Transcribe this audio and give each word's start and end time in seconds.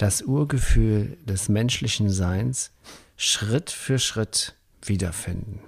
das 0.00 0.22
Urgefühl 0.22 1.18
des 1.26 1.50
menschlichen 1.50 2.08
Seins 2.08 2.72
Schritt 3.16 3.70
für 3.70 3.98
Schritt 3.98 4.54
wiederfinden. 4.82 5.60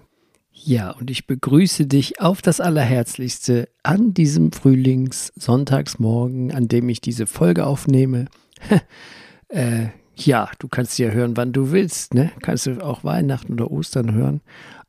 Ja, 0.53 0.93
und 0.93 1.11
ich 1.11 1.27
begrüße 1.27 1.87
dich 1.87 2.21
auf 2.21 2.41
das 2.41 2.61
Allerherzlichste 2.61 3.69
an 3.83 4.15
diesem 4.15 4.53
Frühlingssonntagsmorgen, 4.53 6.51
an 6.53 6.69
dem 6.69 6.89
ich 6.89 7.03
diese 7.03 7.27
Folge 7.27 7.67
aufnehme. 7.67 8.27
äh, 9.49 9.89
ja, 10.17 10.51
du 10.59 10.69
kannst 10.69 10.97
sie 10.97 11.03
ja 11.03 11.11
hören, 11.11 11.37
wann 11.37 11.53
du 11.53 11.71
willst, 11.73 12.15
ne? 12.15 12.31
Kannst 12.41 12.67
du 12.67 12.83
auch 12.83 13.05
Weihnachten 13.05 13.53
oder 13.53 13.71
Ostern 13.71 14.15
hören. 14.15 14.41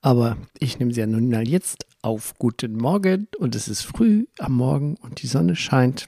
Aber 0.02 0.38
ich 0.60 0.80
nehme 0.80 0.94
sie 0.94 1.02
ja 1.02 1.08
nun 1.08 1.30
mal 1.30 1.48
jetzt 1.48 1.86
auf. 2.02 2.36
Guten 2.38 2.78
Morgen 2.78 3.28
und 3.40 3.56
es 3.56 3.68
ist 3.68 3.82
früh 3.82 4.26
am 4.40 4.54
Morgen 4.54 4.96
und 5.02 5.22
die 5.22 5.28
Sonne 5.28 5.56
scheint. 5.56 6.08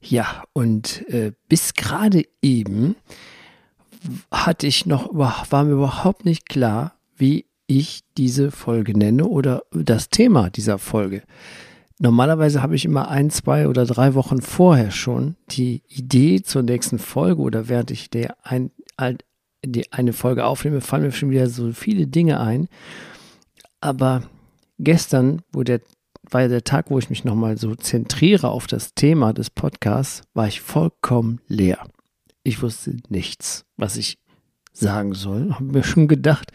Ja, 0.00 0.44
und 0.52 1.06
äh, 1.08 1.32
bis 1.48 1.74
gerade 1.74 2.24
eben 2.40 2.96
hatte 4.30 4.66
ich 4.66 4.86
noch, 4.86 5.10
war 5.12 5.64
mir 5.64 5.72
überhaupt 5.72 6.24
nicht 6.24 6.48
klar, 6.48 6.94
wie 7.16 7.46
ich 7.66 8.02
diese 8.16 8.50
Folge 8.50 8.98
nenne 8.98 9.26
oder 9.26 9.62
das 9.72 10.08
Thema 10.08 10.50
dieser 10.50 10.78
Folge. 10.78 11.22
Normalerweise 11.98 12.62
habe 12.62 12.74
ich 12.74 12.86
immer 12.86 13.08
ein, 13.08 13.28
zwei 13.28 13.68
oder 13.68 13.84
drei 13.84 14.14
Wochen 14.14 14.40
vorher 14.40 14.90
schon 14.90 15.36
die 15.50 15.82
Idee 15.88 16.42
zur 16.42 16.62
nächsten 16.62 16.98
Folge 16.98 17.42
oder 17.42 17.68
während 17.68 17.90
ich 17.90 18.08
der 18.08 18.36
ein, 18.42 18.70
die 19.62 19.92
eine 19.92 20.14
Folge 20.14 20.46
aufnehme, 20.46 20.80
fallen 20.80 21.02
mir 21.02 21.12
schon 21.12 21.30
wieder 21.30 21.48
so 21.48 21.72
viele 21.72 22.06
Dinge 22.06 22.40
ein. 22.40 22.68
Aber 23.82 24.22
gestern, 24.78 25.42
wo 25.52 25.62
der 25.62 25.82
ja 26.32 26.48
der 26.48 26.64
Tag, 26.64 26.90
wo 26.90 26.98
ich 26.98 27.10
mich 27.10 27.24
nochmal 27.24 27.58
so 27.58 27.74
zentriere 27.74 28.48
auf 28.48 28.66
das 28.66 28.94
Thema 28.94 29.32
des 29.32 29.50
Podcasts, 29.50 30.22
war 30.34 30.46
ich 30.46 30.60
vollkommen 30.60 31.40
leer. 31.48 31.86
Ich 32.42 32.62
wusste 32.62 32.96
nichts, 33.08 33.64
was 33.76 33.96
ich 33.96 34.18
sagen 34.72 35.14
soll. 35.14 35.52
Habe 35.54 35.64
mir 35.64 35.84
schon 35.84 36.08
gedacht, 36.08 36.52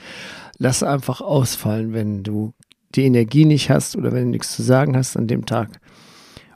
lass 0.58 0.84
einfach 0.84 1.22
ausfallen, 1.22 1.94
wenn 1.94 2.24
du 2.24 2.54
die 2.96 3.04
Energie 3.04 3.46
nicht 3.46 3.70
hast 3.70 3.96
oder 3.96 4.12
wenn 4.12 4.26
du 4.26 4.30
nichts 4.32 4.56
zu 4.56 4.64
sagen 4.64 4.96
hast 4.96 5.18
an 5.18 5.28
dem 5.28 5.46
Tag. 5.46 5.80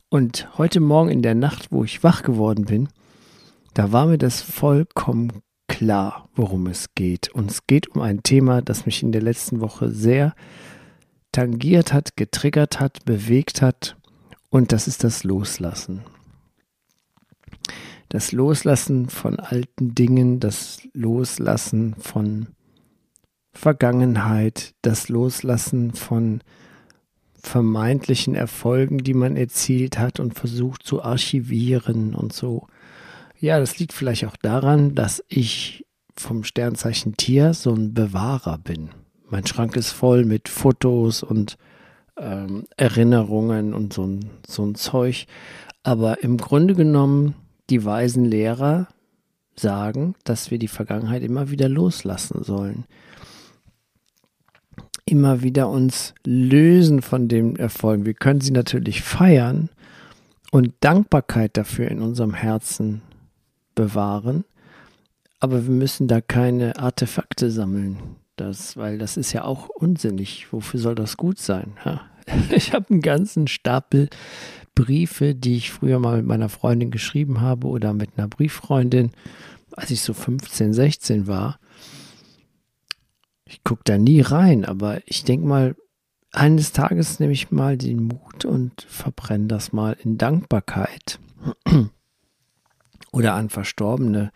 Und 0.09 0.47
heute 0.57 0.80
Morgen 0.80 1.09
in 1.09 1.21
der 1.21 1.35
Nacht, 1.35 1.71
wo 1.71 1.83
ich 1.83 2.03
wach 2.03 2.23
geworden 2.23 2.65
bin, 2.65 2.89
da 3.73 3.91
war 3.91 4.07
mir 4.07 4.17
das 4.17 4.41
vollkommen 4.41 5.43
klar, 5.67 6.27
worum 6.33 6.67
es 6.67 6.95
geht. 6.95 7.30
Und 7.30 7.52
es 7.52 7.67
geht 7.67 7.89
um 7.89 8.02
ein 8.02 8.23
Thema, 8.23 8.61
das 8.61 8.85
mich 8.85 9.03
in 9.03 9.11
der 9.11 9.21
letzten 9.21 9.61
Woche 9.61 9.89
sehr 9.91 10.33
tangiert 11.31 11.94
hat, 11.94 12.16
getriggert 12.17 12.80
hat, 12.80 13.05
bewegt 13.05 13.61
hat. 13.61 13.95
Und 14.49 14.71
das 14.71 14.87
ist 14.87 15.04
das 15.04 15.23
Loslassen. 15.23 16.02
Das 18.09 18.31
Loslassen 18.31 19.09
von 19.09 19.39
alten 19.39 19.93
Dingen, 19.93 20.39
das 20.39 20.81
Loslassen 20.93 21.93
von 21.99 22.48
Vergangenheit, 23.52 24.73
das 24.81 25.09
Loslassen 25.09 25.93
von 25.93 26.42
vermeintlichen 27.36 28.36
Erfolgen, 28.36 28.99
die 28.99 29.14
man 29.14 29.37
erzielt 29.37 29.99
hat 29.99 30.20
und 30.20 30.33
versucht 30.33 30.83
zu 30.83 31.04
archivieren 31.04 32.15
und 32.15 32.33
so. 32.33 32.67
Ja, 33.39 33.59
das 33.59 33.77
liegt 33.80 33.93
vielleicht 33.93 34.25
auch 34.25 34.36
daran, 34.36 34.95
dass 34.95 35.23
ich 35.27 35.86
vom 36.15 36.43
Sternzeichen 36.43 37.15
Tier 37.15 37.54
so 37.54 37.73
ein 37.73 37.93
Bewahrer 37.93 38.58
bin 38.58 38.89
mein 39.30 39.45
Schrank 39.45 39.76
ist 39.76 39.92
voll 39.92 40.26
mit 40.26 40.50
Fotos 40.50 41.23
und 41.23 41.58
ähm, 42.17 42.66
Erinnerungen 42.78 43.73
und 43.73 43.94
so 43.94 44.06
ein, 44.06 44.30
so 44.45 44.66
ein 44.66 44.76
Zeug. 44.76 45.26
Aber 45.84 46.23
im 46.23 46.38
Grunde 46.38 46.76
genommen, 46.76 47.36
die 47.70 47.86
weisen 47.86 48.26
Lehrer 48.26 48.88
sagen, 49.56 50.16
dass 50.23 50.52
wir 50.52 50.58
die 50.58 50.67
Vergangenheit 50.67 51.23
immer 51.23 51.50
wieder 51.50 51.70
loslassen 51.70 52.44
sollen. 52.44 52.86
Immer 55.06 55.42
wieder 55.42 55.70
uns 55.70 56.14
lösen 56.26 57.02
von 57.02 57.28
dem 57.28 57.56
Erfolg. 57.56 58.06
Wir 58.06 58.14
können 58.14 58.42
sie 58.42 58.52
natürlich 58.52 59.02
feiern 59.02 59.70
und 60.52 60.73
Dankbarkeit 60.82 61.58
dafür 61.58 61.90
in 61.90 62.02
unserem 62.02 62.34
Herzen 62.34 63.02
bewahren, 63.76 64.46
aber 65.40 65.64
wir 65.66 65.73
müssen 65.73 66.08
da 66.08 66.22
keine 66.22 66.78
Artefakte 66.78 67.50
sammeln 67.50 68.18
das, 68.39 68.77
weil 68.77 68.98
das 68.98 69.17
ist 69.17 69.33
ja 69.33 69.44
auch 69.44 69.70
unsinnig. 69.70 70.52
Wofür 70.52 70.80
soll 70.80 70.95
das 70.95 71.17
gut 71.17 71.39
sein? 71.39 71.73
Ja. 71.86 72.02
Ich 72.52 72.73
habe 72.73 72.92
einen 72.92 73.02
ganzen 73.02 73.48
Stapel 73.48 74.08
Briefe, 74.76 75.36
die 75.36 75.58
ich 75.58 75.72
früher 75.72 76.00
mal 76.00 76.17
mit 76.17 76.27
meiner 76.27 76.48
Freundin 76.48 76.92
geschrieben 76.92 77.42
habe 77.42 77.67
oder 77.67 77.94
mit 77.94 78.11
einer 78.16 78.28
Brieffreundin, 78.28 79.11
als 79.72 79.92
ich 79.92 80.02
so 80.02 80.14
15, 80.14 80.73
16 80.73 81.28
war. 81.28 81.60
Ich 83.45 83.64
gucke 83.64 83.82
da 83.83 83.98
nie 83.98 84.22
rein, 84.22 84.64
aber 84.64 85.02
ich 85.05 85.23
denke 85.23 85.48
mal, 85.48 85.76
eines 86.32 86.72
Tages 86.72 87.20
nehme 87.20 87.33
ich 87.33 87.52
mal 87.52 87.78
den 87.78 88.04
Mut 88.04 88.45
und 88.45 88.83
verbrenne 88.83 89.48
das 89.48 89.73
mal 89.73 89.98
in 90.04 90.17
Dankbarkeit 90.17 91.20
oder 93.11 93.33
an 93.33 93.49
Verstorbene 93.49 94.32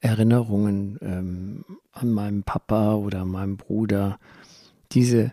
Erinnerungen 0.00 0.98
ähm, 1.02 1.64
an 1.92 2.10
meinem 2.10 2.42
Papa 2.42 2.94
oder 2.94 3.24
meinem 3.24 3.56
Bruder. 3.56 4.18
Diese, 4.92 5.32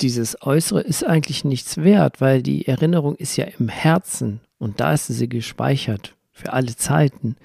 dieses 0.00 0.42
Äußere 0.42 0.80
ist 0.80 1.04
eigentlich 1.04 1.44
nichts 1.44 1.78
wert, 1.78 2.20
weil 2.20 2.42
die 2.42 2.66
Erinnerung 2.66 3.16
ist 3.16 3.36
ja 3.36 3.44
im 3.44 3.68
Herzen 3.68 4.40
und 4.58 4.80
da 4.80 4.92
ist 4.92 5.06
sie 5.06 5.28
gespeichert 5.28 6.16
für 6.32 6.52
alle 6.52 6.74
Zeiten. 6.74 7.36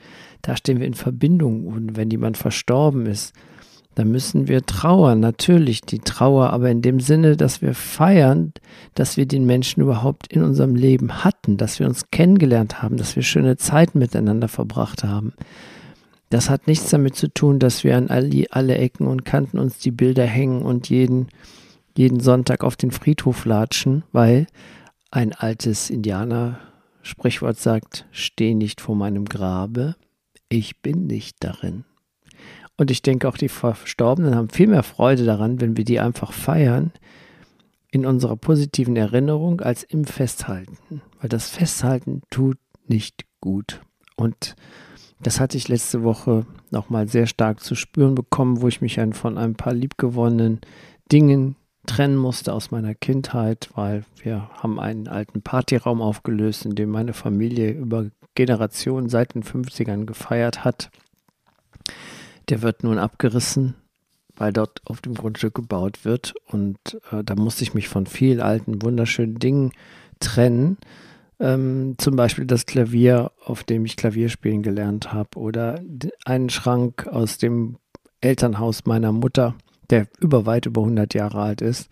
Da 0.41 0.55
stehen 0.55 0.79
wir 0.79 0.87
in 0.87 0.93
Verbindung 0.93 1.67
und 1.67 1.97
wenn 1.97 2.09
jemand 2.09 2.37
verstorben 2.37 3.05
ist, 3.05 3.33
dann 3.95 4.11
müssen 4.11 4.49
wir 4.49 4.65
trauern, 4.65 5.21
natürlich 5.21 5.81
die 5.81 5.99
Trauer, 5.99 6.49
aber 6.51 6.69
in 6.69 6.81
dem 6.81 6.99
Sinne, 6.99 7.37
dass 7.37 7.61
wir 7.61 7.73
feiern, 7.73 8.51
dass 8.93 9.15
wir 9.15 9.25
den 9.25 9.45
Menschen 9.45 9.81
überhaupt 9.81 10.27
in 10.27 10.43
unserem 10.43 10.75
Leben 10.75 11.23
hatten, 11.23 11.55
dass 11.55 11.79
wir 11.79 11.87
uns 11.87 12.11
kennengelernt 12.11 12.81
haben, 12.81 12.97
dass 12.97 13.15
wir 13.15 13.23
schöne 13.23 13.55
Zeiten 13.55 13.99
miteinander 13.99 14.49
verbracht 14.49 15.05
haben. 15.05 15.33
Das 16.29 16.49
hat 16.49 16.67
nichts 16.67 16.89
damit 16.89 17.15
zu 17.15 17.27
tun, 17.27 17.59
dass 17.59 17.83
wir 17.83 17.95
an 17.95 18.09
alle, 18.09 18.45
alle 18.49 18.77
Ecken 18.77 19.07
und 19.07 19.25
Kanten 19.25 19.59
uns 19.59 19.77
die 19.77 19.91
Bilder 19.91 20.25
hängen 20.25 20.63
und 20.63 20.89
jeden, 20.89 21.27
jeden 21.95 22.19
Sonntag 22.19 22.63
auf 22.63 22.75
den 22.75 22.91
Friedhof 22.91 23.45
latschen, 23.45 24.03
weil 24.11 24.47
ein 25.11 25.33
altes 25.33 25.89
Indianer-Sprichwort 25.89 27.57
sagt, 27.57 28.05
steh 28.11 28.53
nicht 28.53 28.81
vor 28.81 28.95
meinem 28.95 29.25
Grabe, 29.25 29.95
ich 30.49 30.81
bin 30.81 31.07
nicht 31.07 31.37
darin. 31.39 31.85
Und 32.77 32.91
ich 32.91 33.01
denke 33.01 33.27
auch 33.27 33.37
die 33.37 33.49
Verstorbenen 33.49 34.35
haben 34.35 34.49
viel 34.49 34.67
mehr 34.67 34.83
Freude 34.83 35.23
daran, 35.25 35.61
wenn 35.61 35.77
wir 35.77 35.85
die 35.85 35.99
einfach 35.99 36.33
feiern 36.33 36.91
in 37.91 38.05
unserer 38.05 38.35
positiven 38.35 38.97
Erinnerung 38.97 39.61
als 39.61 39.83
im 39.83 40.03
Festhalten. 40.03 41.01
Weil 41.21 41.29
das 41.29 41.49
Festhalten 41.49 42.21
tut 42.29 42.57
nicht 42.87 43.25
gut. 43.39 43.79
Und 44.17 44.55
das 45.19 45.39
hatte 45.39 45.57
ich 45.57 45.67
letzte 45.67 46.03
Woche 46.03 46.45
nochmal 46.71 47.07
sehr 47.07 47.27
stark 47.27 47.61
zu 47.61 47.75
spüren 47.75 48.15
bekommen, 48.15 48.61
wo 48.61 48.67
ich 48.67 48.81
mich 48.81 48.99
von 49.13 49.37
ein 49.37 49.55
paar 49.55 49.73
liebgewonnenen 49.73 50.61
Dingen 51.11 51.55
trennen 51.85 52.17
musste 52.17 52.53
aus 52.53 52.71
meiner 52.71 52.95
Kindheit, 52.95 53.69
weil 53.75 54.03
wir 54.21 54.49
haben 54.55 54.79
einen 54.79 55.07
alten 55.07 55.41
Partyraum 55.41 56.01
aufgelöst, 56.01 56.65
in 56.65 56.75
dem 56.75 56.89
meine 56.89 57.13
Familie 57.13 57.71
über 57.71 58.07
Generationen 58.33 59.09
seit 59.09 59.35
den 59.35 59.43
50ern 59.43 60.05
gefeiert 60.05 60.63
hat. 60.65 60.89
Der 62.49 62.61
wird 62.61 62.83
nun 62.83 62.97
abgerissen, 62.97 63.75
weil 64.35 64.51
dort 64.51 64.81
auf 64.85 65.01
dem 65.01 65.13
Grundstück 65.13 65.55
gebaut 65.55 66.05
wird. 66.05 66.33
Und 66.47 66.77
äh, 67.11 67.23
da 67.23 67.35
musste 67.35 67.63
ich 67.63 67.73
mich 67.73 67.87
von 67.87 68.05
vielen 68.05 68.41
alten, 68.41 68.81
wunderschönen 68.81 69.39
Dingen 69.39 69.71
trennen. 70.19 70.77
Ähm, 71.39 71.95
zum 71.97 72.15
Beispiel 72.15 72.45
das 72.45 72.65
Klavier, 72.65 73.31
auf 73.43 73.63
dem 73.63 73.85
ich 73.85 73.97
Klavier 73.97 74.29
spielen 74.29 74.63
gelernt 74.63 75.11
habe, 75.11 75.37
oder 75.37 75.81
einen 76.25 76.49
Schrank 76.49 77.07
aus 77.07 77.37
dem 77.37 77.77
Elternhaus 78.21 78.85
meiner 78.85 79.11
Mutter, 79.11 79.55
der 79.89 80.07
über 80.19 80.45
weit 80.45 80.65
über 80.65 80.81
100 80.81 81.13
Jahre 81.13 81.41
alt 81.41 81.61
ist, 81.61 81.89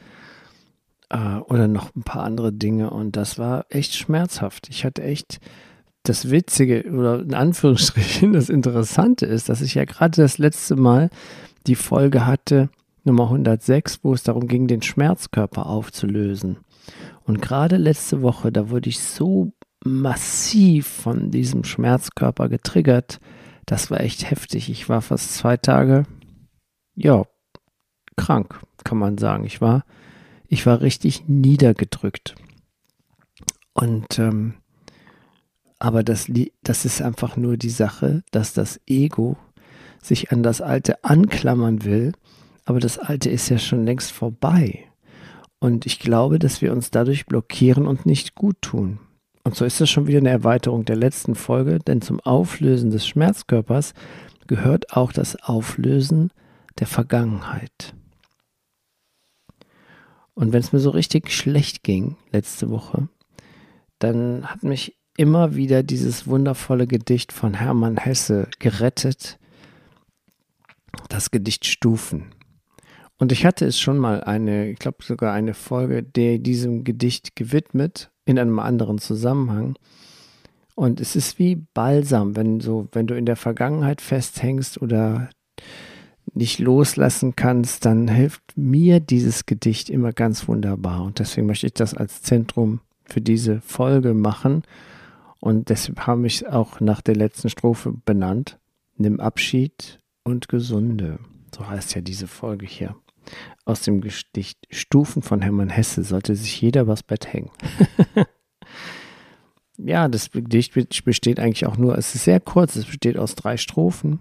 äh, 1.10 1.38
oder 1.38 1.68
noch 1.68 1.95
ein 1.95 2.04
paar 2.04 2.24
andere 2.24 2.54
Dinge. 2.54 2.90
Und 2.90 3.16
das 3.16 3.38
war 3.38 3.66
echt 3.69 3.95
schmerzhaft. 3.95 4.69
Ich 4.69 4.86
hatte 4.86 5.04
echt 5.04 5.40
das 6.04 6.30
Witzige 6.30 6.84
oder 6.92 7.22
in 7.22 7.34
Anführungsstrichen 7.34 8.34
das 8.34 8.50
Interessante 8.50 9.25
ist, 9.25 9.50
dass 9.50 9.62
ich 9.62 9.75
ja 9.75 9.86
gerade 9.86 10.22
das 10.22 10.38
letzte 10.38 10.75
Mal 10.75 11.10
die 11.66 11.75
Folge 11.75 12.25
hatte, 12.25 12.69
Nummer 13.06 13.25
106, 13.25 14.00
wo 14.04 14.13
es 14.13 14.24
darum 14.24 14.48
ging, 14.48 14.68
den 14.68 14.81
Schmerzkörper 14.81 15.66
aufzulösen. 15.66 16.57
Und 17.25 17.41
gerade 17.41 17.77
letzte 17.77 18.21
Woche, 18.21 18.51
da 18.51 18.69
wurde 18.69 18.89
ich 18.89 18.99
so 18.99 19.53
massiv 19.83 20.87
von 20.87 21.31
diesem 21.31 21.63
Schmerzkörper 21.63 22.49
getriggert. 22.49 23.19
Das 23.65 23.91
war 23.91 24.01
echt 24.01 24.29
heftig. 24.29 24.69
Ich 24.69 24.89
war 24.89 25.01
fast 25.01 25.35
zwei 25.35 25.57
Tage, 25.57 26.03
ja, 26.95 27.23
krank, 28.17 28.59
kann 28.83 28.97
man 28.97 29.17
sagen. 29.17 29.45
Ich 29.45 29.61
war, 29.61 29.83
ich 30.47 30.65
war 30.65 30.81
richtig 30.81 31.27
niedergedrückt. 31.27 32.35
Und 33.73 34.19
ähm, 34.19 34.55
aber 35.79 36.03
das, 36.03 36.31
das 36.61 36.85
ist 36.85 37.01
einfach 37.01 37.35
nur 37.35 37.57
die 37.57 37.69
Sache, 37.69 38.23
dass 38.31 38.53
das 38.53 38.79
Ego 38.87 39.35
sich 40.01 40.31
an 40.31 40.41
das 40.41 40.61
Alte 40.61 41.03
anklammern 41.03 41.83
will, 41.83 42.13
aber 42.63 42.79
das 42.79 42.97
Alte 42.97 43.29
ist 43.29 43.49
ja 43.49 43.57
schon 43.57 43.83
längst 43.83 44.13
vorbei. 44.13 44.85
Und 45.63 45.86
ich 45.86 45.98
glaube, 45.98 46.39
dass 46.39 46.62
wir 46.62 46.74
uns 46.74 46.92
dadurch 46.92 47.25
blockieren 47.25 47.88
und 47.88 48.06
nicht 48.06 48.36
gut 48.36 48.62
tun. 48.62 49.00
Und 49.45 49.56
so 49.56 49.63
ist 49.63 49.80
das 49.80 49.89
schon 49.89 50.07
wieder 50.07 50.18
eine 50.18 50.30
Erweiterung 50.30 50.83
der 50.83 50.98
letzten 50.98 51.36
Folge, 51.36 51.80
denn 51.80 52.01
zum 52.01 52.19
Auflösen 52.19 52.92
des 52.92 53.07
Schmerzkörpers 53.07 53.94
gehört 54.48 54.92
auch 54.92 55.13
das 55.13 55.38
Auflösen 55.42 56.31
der 56.80 56.88
Vergangenheit. 56.88 57.95
Und 60.33 60.51
wenn 60.51 60.60
es 60.60 60.74
mir 60.74 60.80
so 60.80 60.89
richtig 60.89 61.31
schlecht 61.31 61.81
ging 61.81 62.18
letzte 62.33 62.69
Woche, 62.69 63.07
dann 64.00 64.45
hat 64.48 64.63
mich 64.63 64.98
immer 65.16 65.56
wieder 65.56 65.81
dieses 65.81 66.27
wundervolle 66.27 66.88
Gedicht 66.88 67.31
von 67.31 67.54
Hermann 67.54 67.95
Hesse 67.95 68.50
gerettet, 68.59 69.39
das 71.07 71.31
Gedicht 71.31 71.66
Stufen. 71.66 72.33
Und 73.23 73.31
ich 73.31 73.45
hatte 73.45 73.63
es 73.65 73.79
schon 73.79 73.99
mal 73.99 74.21
eine, 74.21 74.71
ich 74.71 74.79
glaube 74.79 74.97
sogar 75.01 75.31
eine 75.31 75.53
Folge, 75.53 76.03
der 76.03 76.39
diesem 76.39 76.83
Gedicht 76.83 77.37
gewidmet, 77.37 78.11
in 78.25 78.37
einem 78.37 78.59
anderen 78.59 78.97
Zusammenhang. 78.97 79.77
Und 80.75 80.99
es 80.99 81.15
ist 81.15 81.39
wie 81.39 81.55
Balsam, 81.55 82.35
wenn 82.35 82.59
so, 82.59 82.89
wenn 82.91 83.07
du 83.07 83.15
in 83.15 83.25
der 83.25 83.37
Vergangenheit 83.37 84.01
festhängst 84.01 84.81
oder 84.81 85.29
nicht 86.33 86.59
loslassen 86.59 87.33
kannst, 87.37 87.85
dann 87.85 88.09
hilft 88.09 88.57
mir 88.57 88.99
dieses 88.99 89.45
Gedicht 89.45 89.89
immer 89.89 90.11
ganz 90.11 90.49
wunderbar. 90.49 91.01
Und 91.03 91.19
deswegen 91.19 91.47
möchte 91.47 91.67
ich 91.67 91.73
das 91.75 91.93
als 91.93 92.23
Zentrum 92.23 92.81
für 93.05 93.21
diese 93.21 93.61
Folge 93.61 94.13
machen. 94.13 94.63
Und 95.39 95.69
deshalb 95.69 96.07
habe 96.07 96.27
ich 96.27 96.41
es 96.41 96.43
auch 96.45 96.81
nach 96.81 96.99
der 96.99 97.15
letzten 97.15 97.49
Strophe 97.49 97.93
benannt. 98.03 98.59
Nimm 98.97 99.21
Abschied 99.21 99.99
und 100.25 100.49
Gesunde. 100.49 101.19
So 101.55 101.65
heißt 101.69 101.95
ja 101.95 102.01
diese 102.01 102.27
Folge 102.27 102.65
hier. 102.65 102.97
Aus 103.65 103.81
dem 103.81 104.01
Gedicht 104.01 104.59
Stufen 104.69 105.21
von 105.21 105.41
Hermann 105.41 105.69
Hesse 105.69 106.03
sollte 106.03 106.35
sich 106.35 106.59
jeder 106.59 106.87
was 106.87 107.03
Bett 107.03 107.31
hängen. 107.31 107.51
ja, 109.77 110.07
das 110.07 110.31
Gedicht 110.31 110.73
besteht 111.05 111.39
eigentlich 111.39 111.65
auch 111.65 111.77
nur, 111.77 111.97
es 111.97 112.15
ist 112.15 112.25
sehr 112.25 112.39
kurz, 112.39 112.75
es 112.75 112.85
besteht 112.85 113.17
aus 113.17 113.35
drei 113.35 113.57
Strophen. 113.57 114.19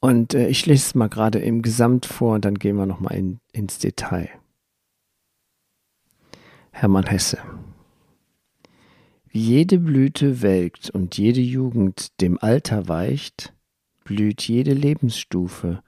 Und 0.00 0.34
äh, 0.34 0.48
ich 0.48 0.66
lese 0.66 0.86
es 0.86 0.94
mal 0.94 1.08
gerade 1.08 1.38
im 1.38 1.62
Gesamt 1.62 2.06
vor 2.06 2.34
und 2.34 2.44
dann 2.44 2.58
gehen 2.58 2.76
wir 2.76 2.86
nochmal 2.86 3.16
in, 3.16 3.38
ins 3.52 3.78
Detail. 3.78 4.30
Hermann 6.72 7.06
Hesse. 7.06 7.38
Wie 9.28 9.40
jede 9.40 9.78
Blüte 9.78 10.42
welkt 10.42 10.90
und 10.90 11.16
jede 11.16 11.40
Jugend 11.40 12.20
dem 12.20 12.38
Alter 12.40 12.88
weicht, 12.88 13.52
blüht 14.02 14.42
jede 14.42 14.72
Lebensstufe, 14.72 15.82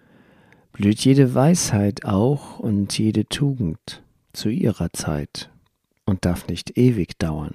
blüht 0.72 1.00
jede 1.00 1.34
Weisheit 1.34 2.04
auch 2.04 2.58
und 2.58 2.98
jede 2.98 3.26
Tugend 3.26 4.02
zu 4.32 4.48
ihrer 4.48 4.92
Zeit 4.92 5.50
und 6.06 6.24
darf 6.24 6.48
nicht 6.48 6.76
ewig 6.78 7.18
dauern. 7.18 7.54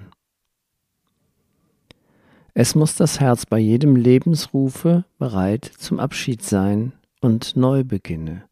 Es 2.53 2.75
muss 2.75 2.95
das 2.95 3.19
Herz 3.19 3.45
bei 3.45 3.59
jedem 3.59 3.95
Lebensrufe 3.95 5.05
bereit 5.19 5.65
zum 5.65 5.99
Abschied 5.99 6.41
sein 6.41 6.93
und 7.21 7.55
Neubeginne, 7.55 8.43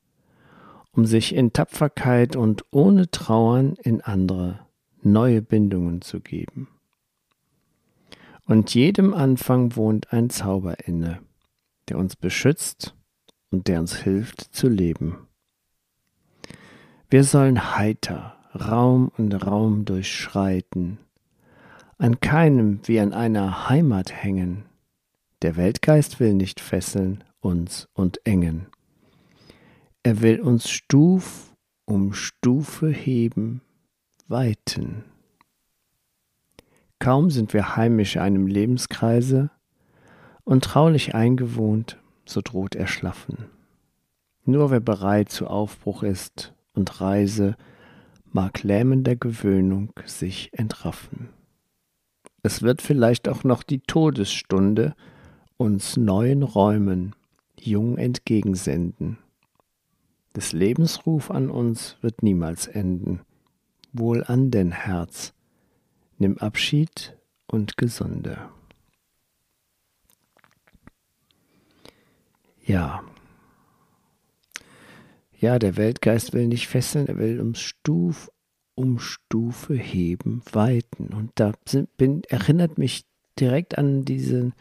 um 0.92 1.06
sich 1.06 1.34
in 1.34 1.54
Tapferkeit 1.54 2.36
und 2.36 2.64
ohne 2.72 3.10
Trauern 3.10 3.76
in 3.84 4.02
andere 4.02 4.60
neue 5.02 5.42
Bindungen 5.42 6.02
zu 6.02 6.20
geben. 6.20 6.68
Und 8.46 8.76
jedem 8.76 9.14
Anfang 9.14 9.76
wohnt 9.76 10.14
ein 10.14 10.30
Zauber 10.30 10.88
inne, 10.88 11.20
der 11.90 11.98
uns 11.98 12.16
beschützt 12.16 12.96
und 13.56 13.70
der 13.70 13.80
uns 13.80 13.96
hilft 13.96 14.54
zu 14.54 14.68
leben. 14.68 15.28
Wir 17.10 17.24
sollen 17.24 17.78
heiter 17.78 18.36
Raum 18.54 19.10
und 19.18 19.34
Raum 19.34 19.86
durchschreiten, 19.86 20.98
an 21.98 22.20
keinem 22.20 22.82
wie 22.84 23.00
an 23.00 23.14
einer 23.14 23.70
Heimat 23.70 24.12
hängen. 24.12 24.66
Der 25.42 25.56
Weltgeist 25.56 26.20
will 26.20 26.34
nicht 26.34 26.60
fesseln 26.60 27.24
uns 27.40 27.88
und 27.94 28.20
engen. 28.26 28.68
Er 30.04 30.22
will 30.22 30.42
uns 30.42 30.70
Stuf 30.70 31.56
um 31.86 32.12
Stufe 32.14 32.90
heben, 32.90 33.62
weiten. 34.28 35.06
Kaum 37.00 37.30
sind 37.30 37.54
wir 37.54 37.78
heimisch 37.78 38.18
einem 38.18 38.48
Lebenskreise 38.48 39.50
und 40.44 40.66
traulich 40.66 41.16
eingewohnt, 41.16 41.98
so 42.26 42.42
droht 42.44 42.76
Erschlaffen. 42.76 43.46
Nur 44.46 44.72
wer 44.72 44.80
bereit 44.80 45.30
zu 45.30 45.48
Aufbruch 45.48 46.04
ist 46.04 46.54
und 46.74 47.02
Reise, 47.02 47.56
mag 48.32 48.64
lähmender 48.64 49.16
Gewöhnung 49.16 49.94
sich 50.06 50.50
entraffen. 50.54 51.30
Es 52.44 52.62
wird 52.62 52.82
vielleicht 52.82 53.28
auch 53.28 53.44
noch 53.44 53.64
die 53.64 53.80
Todesstunde 53.80 54.94
uns 55.58 55.98
neuen 55.98 56.44
Räumen 56.44 57.16
jung 57.60 57.98
entgegensenden. 57.98 59.18
Des 60.36 60.52
Lebensruf 60.52 61.32
an 61.32 61.50
uns 61.50 61.98
wird 62.02 62.22
niemals 62.22 62.68
enden. 62.68 63.22
Wohl 63.94 64.24
an 64.26 64.52
denn 64.52 64.72
Herz, 64.72 65.34
nimm 66.18 66.38
Abschied 66.38 67.18
und 67.48 67.78
Gesunde. 67.78 68.38
Ja. 72.66 73.04
Ja, 75.40 75.60
der 75.60 75.78
Weltgeist 75.78 76.34
will 76.34 76.48
nicht 76.48 76.68
fesseln, 76.68 77.08
er 77.08 77.18
will 77.18 77.40
um 77.40 77.56
Stuf 77.56 78.30
um 78.76 79.00
Stufe 79.00 79.74
heben, 79.74 80.42
weiten. 80.52 81.14
Und 81.14 81.32
da 81.36 81.54
bin, 81.98 82.24
erinnert 82.26 82.78
mich 82.78 83.06
direkt 83.40 83.78
an 83.78 84.04
diesen, 84.04 84.54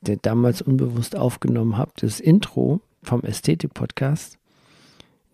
der 0.00 0.16
damals 0.16 0.62
unbewusst 0.62 1.16
aufgenommen 1.16 1.76
habe, 1.76 1.92
das 1.96 2.20
Intro 2.20 2.80
vom 3.02 3.22
Ästhetik-Podcast, 3.22 4.38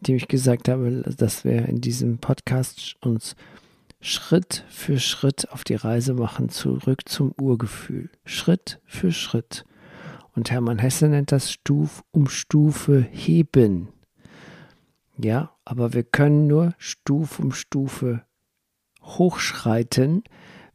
in 0.01 0.05
dem 0.05 0.17
ich 0.17 0.29
gesagt 0.29 0.69
habe, 0.69 1.03
dass 1.17 1.45
wir 1.45 1.67
in 1.67 1.81
diesem 1.81 2.19
Podcast 2.19 2.97
uns 3.01 3.37
Schritt 4.01 4.65
für 4.69 4.99
Schritt 4.99 5.51
auf 5.51 5.65
die 5.65 5.75
Reise 5.75 6.15
machen, 6.15 6.49
zurück 6.49 7.09
zum 7.09 7.33
Urgefühl. 7.41 8.11
Schritt 8.25 8.81
für 8.87 9.13
Schritt. 9.13 9.65
Und 10.37 10.51
Hermann 10.51 10.79
Hesse 10.79 11.09
nennt 11.09 11.33
das 11.33 11.51
Stuf 11.51 12.05
um 12.13 12.29
Stufe 12.29 13.01
heben. 13.11 13.89
Ja, 15.17 15.57
aber 15.65 15.95
wir 15.95 16.05
können 16.05 16.47
nur 16.47 16.75
Stufe 16.77 17.43
um 17.43 17.53
Stufe 17.53 18.23
hochschreiten, 19.03 20.25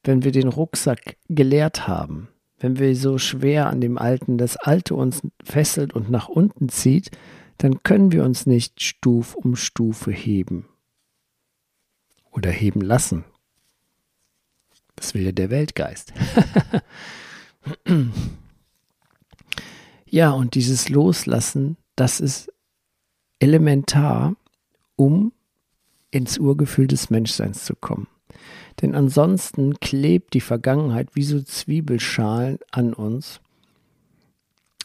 wenn 0.04 0.24
wir 0.24 0.32
den 0.32 0.48
Rucksack 0.48 1.18
geleert 1.30 1.88
haben. 1.88 2.28
Wenn 2.58 2.80
wir 2.80 2.96
so 2.96 3.20
schwer 3.20 3.68
an 3.68 3.82
dem 3.82 4.00
Alten, 4.00 4.40
das 4.40 4.58
Alte 4.58 4.96
uns 4.96 5.22
fesselt 5.44 5.94
und 5.94 6.10
nach 6.10 6.28
unten 6.28 6.68
zieht, 6.70 7.12
dann 7.60 7.84
können 7.84 8.12
wir 8.12 8.24
uns 8.24 8.48
nicht 8.48 8.82
Stuf 8.82 9.36
um 9.36 9.56
Stufe 9.56 10.12
heben 10.12 10.68
oder 12.32 12.50
heben 12.50 12.82
lassen. 12.82 13.26
Das 14.96 15.14
will 15.14 15.22
ja 15.22 15.32
der 15.32 15.52
Weltgeist. 15.52 16.14
Ja, 20.12 20.32
und 20.32 20.56
dieses 20.56 20.90
Loslassen, 20.90 21.78
das 21.96 22.20
ist 22.20 22.52
elementar, 23.40 24.36
um 24.98 25.32
ins 26.12 26.38
Urgefühl 26.38 26.88
des 26.88 27.10
Menschseins 27.10 27.64
zu 27.64 27.76
kommen. 27.78 28.08
Denn 28.82 28.94
ansonsten 28.94 29.80
klebt 29.80 30.34
die 30.34 30.42
Vergangenheit 30.42 31.16
wie 31.16 31.24
so 31.24 31.42
Zwiebelschalen 31.42 32.60
an 32.72 32.94
uns 32.94 33.40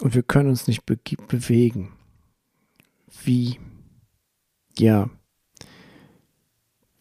und 0.01 0.15
wir 0.15 0.23
können 0.23 0.49
uns 0.49 0.69
nicht 0.69 0.87
be 0.87 0.97
bewegen. 1.27 1.93
Wie, 3.25 3.59
ja, 4.79 5.11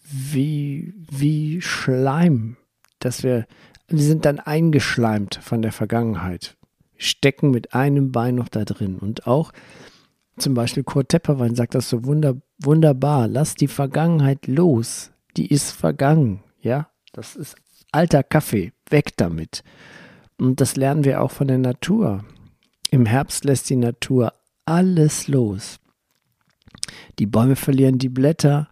wie, 0.04 0.96
wie 1.12 1.62
Schleim, 1.62 2.58
dass 2.98 3.22
wir 3.22 3.46
wir 3.88 4.02
sind 4.02 4.26
dann 4.26 4.40
eingeschleimt 4.40 5.36
von 5.36 5.62
der 5.62 5.72
Vergangenheit. 5.72 6.58
Stecken 6.98 7.52
mit 7.52 7.74
einem 7.74 8.12
Bein 8.12 8.36
noch 8.36 8.50
da 8.50 8.66
drin. 8.66 8.98
Und 8.98 9.28
auch 9.28 9.52
zum 10.38 10.54
Beispiel 10.54 10.84
Kurt 10.84 11.10
Tepperwein 11.10 11.56
sagt 11.56 11.76
das 11.76 11.90
so 11.90 12.06
wunder, 12.06 12.36
wunderbar. 12.60 13.28
Lass 13.28 13.56
die 13.56 13.68
Vergangenheit 13.68 14.48
los. 14.48 15.12
Die 15.38 15.48
ist 15.48 15.72
vergangen. 15.72 16.44
Ja, 16.62 16.90
das 17.14 17.36
ist 17.36 17.56
alter 17.92 18.24
Kaffee. 18.24 18.74
Weg 18.90 19.18
damit. 19.18 19.64
Und 20.38 20.62
das 20.62 20.76
lernen 20.76 21.06
wir 21.06 21.22
auch 21.22 21.32
von 21.32 21.48
der 21.48 21.58
Natur. 21.58 22.26
Im 22.92 23.06
Herbst 23.06 23.46
lässt 23.46 23.70
die 23.70 23.78
Natur 23.78 24.34
alles 24.66 25.28
los. 25.28 25.80
Die 27.20 27.26
Bäume 27.26 27.56
verlieren 27.56 27.98
die 27.98 28.10
Blätter, 28.10 28.70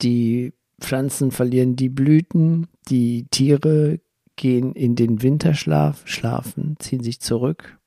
die 0.00 0.52
Pflanzen 0.80 1.30
verlieren 1.30 1.76
die 1.76 1.88
Blüten, 1.88 2.68
die 2.88 3.26
Tiere 3.30 4.00
gehen 4.36 4.72
in 4.72 4.96
den 4.96 5.22
Winterschlaf, 5.22 6.02
schlafen, 6.06 6.76
ziehen 6.78 7.02
sich 7.02 7.20
zurück. 7.20 7.78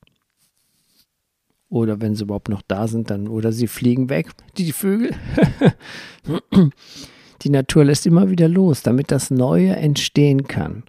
Oder 1.70 2.00
wenn 2.00 2.16
sie 2.16 2.24
überhaupt 2.24 2.50
noch 2.50 2.62
da 2.62 2.88
sind, 2.88 3.10
dann, 3.10 3.28
oder 3.28 3.52
sie 3.52 3.68
fliegen 3.68 4.10
weg, 4.10 4.30
die 4.58 4.72
Vögel. 4.72 5.12
die 7.42 7.50
Natur 7.50 7.86
lässt 7.86 8.06
immer 8.06 8.30
wieder 8.30 8.48
los, 8.48 8.84
damit 8.84 9.12
das 9.12 9.32
Neue 9.32 9.76
entstehen 9.76 10.48
kann. 10.48 10.84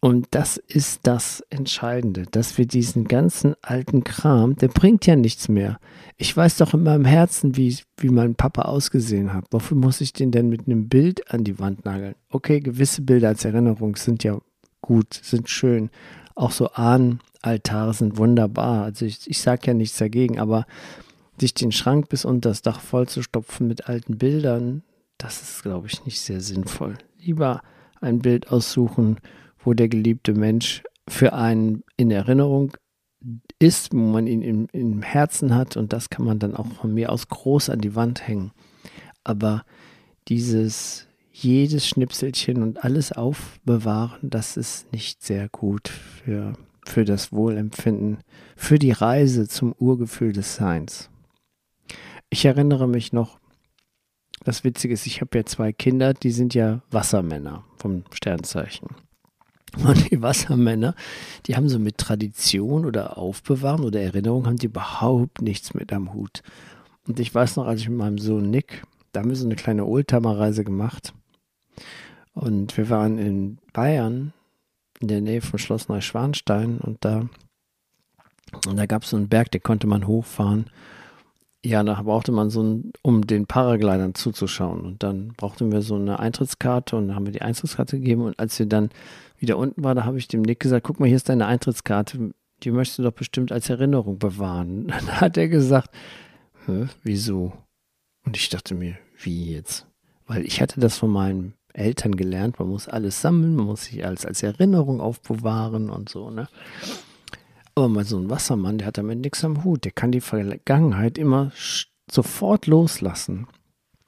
Und 0.00 0.28
das 0.30 0.56
ist 0.56 1.00
das 1.04 1.42
Entscheidende, 1.50 2.24
dass 2.30 2.58
wir 2.58 2.66
diesen 2.66 3.08
ganzen 3.08 3.54
alten 3.62 4.04
Kram, 4.04 4.54
der 4.56 4.68
bringt 4.68 5.06
ja 5.06 5.16
nichts 5.16 5.48
mehr. 5.48 5.78
Ich 6.16 6.36
weiß 6.36 6.58
doch 6.58 6.74
in 6.74 6.82
meinem 6.82 7.04
Herzen, 7.04 7.56
wie, 7.56 7.76
wie 7.96 8.10
mein 8.10 8.34
Papa 8.34 8.62
ausgesehen 8.62 9.32
hat. 9.32 9.46
Wofür 9.50 9.76
muss 9.76 10.00
ich 10.00 10.12
den 10.12 10.30
denn 10.30 10.48
mit 10.48 10.66
einem 10.66 10.88
Bild 10.88 11.32
an 11.32 11.44
die 11.44 11.58
Wand 11.58 11.84
nageln? 11.84 12.14
Okay, 12.28 12.60
gewisse 12.60 13.02
Bilder 13.02 13.28
als 13.28 13.44
Erinnerung 13.44 13.96
sind 13.96 14.22
ja 14.22 14.38
gut, 14.80 15.14
sind 15.14 15.48
schön. 15.48 15.90
Auch 16.34 16.50
so 16.50 16.70
Ahnenaltare 16.72 17.94
sind 17.94 18.18
wunderbar. 18.18 18.84
Also 18.84 19.04
ich, 19.06 19.28
ich 19.28 19.40
sage 19.40 19.68
ja 19.68 19.74
nichts 19.74 19.98
dagegen, 19.98 20.38
aber 20.38 20.66
sich 21.38 21.54
den 21.54 21.72
Schrank 21.72 22.08
bis 22.08 22.24
unter 22.24 22.50
das 22.50 22.62
Dach 22.62 22.80
voll 22.80 23.08
zu 23.08 23.22
stopfen 23.22 23.66
mit 23.66 23.88
alten 23.88 24.18
Bildern, 24.18 24.82
das 25.18 25.42
ist, 25.42 25.62
glaube 25.62 25.86
ich, 25.86 26.04
nicht 26.04 26.20
sehr 26.20 26.40
sinnvoll. 26.40 26.98
Lieber 27.18 27.62
ein 28.00 28.20
Bild 28.20 28.50
aussuchen, 28.50 29.18
wo 29.58 29.74
der 29.74 29.88
geliebte 29.88 30.34
Mensch 30.34 30.82
für 31.08 31.32
einen 31.32 31.82
in 31.96 32.10
Erinnerung 32.10 32.76
ist, 33.58 33.92
wo 33.92 33.98
man 33.98 34.26
ihn 34.26 34.42
im, 34.42 34.68
im 34.72 35.02
Herzen 35.02 35.54
hat 35.54 35.76
und 35.76 35.92
das 35.92 36.10
kann 36.10 36.24
man 36.24 36.38
dann 36.38 36.54
auch 36.54 36.66
von 36.66 36.92
mir 36.92 37.10
aus 37.10 37.28
groß 37.28 37.70
an 37.70 37.80
die 37.80 37.94
Wand 37.94 38.26
hängen. 38.26 38.52
Aber 39.24 39.64
dieses 40.28 41.05
jedes 41.42 41.86
Schnipselchen 41.86 42.62
und 42.62 42.82
alles 42.82 43.12
aufbewahren, 43.12 44.30
das 44.30 44.56
ist 44.56 44.90
nicht 44.92 45.22
sehr 45.22 45.48
gut 45.50 45.88
für, 45.88 46.54
für 46.86 47.04
das 47.04 47.30
Wohlempfinden, 47.30 48.18
für 48.56 48.78
die 48.78 48.92
Reise 48.92 49.46
zum 49.46 49.74
Urgefühl 49.78 50.32
des 50.32 50.54
Seins. 50.54 51.10
Ich 52.30 52.46
erinnere 52.46 52.88
mich 52.88 53.12
noch, 53.12 53.38
das 54.44 54.64
Witzige 54.64 54.94
ist, 54.94 55.06
ich 55.06 55.20
habe 55.20 55.36
ja 55.36 55.44
zwei 55.44 55.72
Kinder, 55.72 56.14
die 56.14 56.30
sind 56.30 56.54
ja 56.54 56.82
Wassermänner 56.90 57.64
vom 57.76 58.04
Sternzeichen. 58.12 58.88
Und 59.84 60.10
die 60.10 60.22
Wassermänner, 60.22 60.94
die 61.46 61.56
haben 61.56 61.68
so 61.68 61.78
mit 61.78 61.98
Tradition 61.98 62.86
oder 62.86 63.18
Aufbewahren 63.18 63.84
oder 63.84 64.00
Erinnerung, 64.00 64.46
haben 64.46 64.56
die 64.56 64.66
überhaupt 64.66 65.42
nichts 65.42 65.74
mit 65.74 65.92
am 65.92 66.14
Hut. 66.14 66.42
Und 67.06 67.20
ich 67.20 67.34
weiß 67.34 67.56
noch, 67.56 67.66
als 67.66 67.82
ich 67.82 67.88
mit 67.90 67.98
meinem 67.98 68.18
Sohn 68.18 68.48
Nick, 68.48 68.84
da 69.12 69.20
haben 69.20 69.28
wir 69.28 69.36
so 69.36 69.44
eine 69.44 69.56
kleine 69.56 69.84
Oldtimer-Reise 69.84 70.64
gemacht. 70.64 71.12
Und 72.36 72.76
wir 72.76 72.90
waren 72.90 73.16
in 73.16 73.58
Bayern, 73.72 74.34
in 75.00 75.08
der 75.08 75.22
Nähe 75.22 75.40
von 75.40 75.58
Schloss 75.58 75.88
Neuschwanstein. 75.88 76.78
Und 76.78 77.02
da, 77.02 77.28
und 78.66 78.76
da 78.76 78.84
gab 78.84 79.04
es 79.04 79.10
so 79.10 79.16
einen 79.16 79.30
Berg, 79.30 79.50
den 79.50 79.62
konnte 79.62 79.86
man 79.86 80.06
hochfahren. 80.06 80.66
Ja, 81.64 81.82
da 81.82 82.00
brauchte 82.02 82.32
man 82.32 82.50
so 82.50 82.62
ein, 82.62 82.92
um 83.00 83.26
den 83.26 83.46
Paraglidern 83.46 84.14
zuzuschauen. 84.14 84.82
Und 84.82 85.02
dann 85.02 85.28
brauchten 85.28 85.72
wir 85.72 85.80
so 85.80 85.94
eine 85.94 86.20
Eintrittskarte 86.20 86.96
und 86.96 87.08
dann 87.08 87.16
haben 87.16 87.24
wir 87.24 87.32
die 87.32 87.40
Eintrittskarte 87.40 87.98
gegeben. 87.98 88.20
Und 88.20 88.38
als 88.38 88.58
wir 88.58 88.66
dann 88.66 88.90
wieder 89.38 89.56
unten 89.56 89.82
war, 89.82 89.94
da 89.94 90.04
habe 90.04 90.18
ich 90.18 90.28
dem 90.28 90.42
Nick 90.42 90.60
gesagt, 90.60 90.84
guck 90.84 91.00
mal, 91.00 91.06
hier 91.06 91.16
ist 91.16 91.30
deine 91.30 91.46
Eintrittskarte, 91.46 92.34
die 92.62 92.70
möchtest 92.70 92.98
du 92.98 93.02
doch 93.02 93.12
bestimmt 93.12 93.50
als 93.50 93.70
Erinnerung 93.70 94.18
bewahren. 94.18 94.86
Dann 94.88 95.20
hat 95.22 95.38
er 95.38 95.48
gesagt, 95.48 95.90
wieso? 97.02 97.54
Und 98.26 98.36
ich 98.36 98.50
dachte 98.50 98.74
mir, 98.74 98.98
wie 99.16 99.54
jetzt? 99.54 99.86
Weil 100.26 100.44
ich 100.44 100.60
hatte 100.60 100.80
das 100.80 100.98
von 100.98 101.10
meinen 101.10 101.54
Eltern 101.76 102.16
gelernt, 102.16 102.58
man 102.58 102.68
muss 102.68 102.88
alles 102.88 103.20
sammeln, 103.20 103.54
man 103.54 103.66
muss 103.66 103.84
sich 103.84 104.04
alles 104.04 104.24
als 104.24 104.42
Erinnerung 104.42 105.00
aufbewahren 105.00 105.90
und 105.90 106.08
so, 106.08 106.30
ne? 106.30 106.48
Aber 107.74 107.88
mal 107.88 108.04
so 108.04 108.18
ein 108.18 108.30
Wassermann, 108.30 108.78
der 108.78 108.86
hat 108.86 108.98
damit 108.98 109.18
nichts 109.18 109.44
am 109.44 109.62
Hut, 109.62 109.84
der 109.84 109.92
kann 109.92 110.10
die 110.10 110.22
Vergangenheit 110.22 111.18
immer 111.18 111.52
sofort 112.10 112.66
loslassen. 112.66 113.46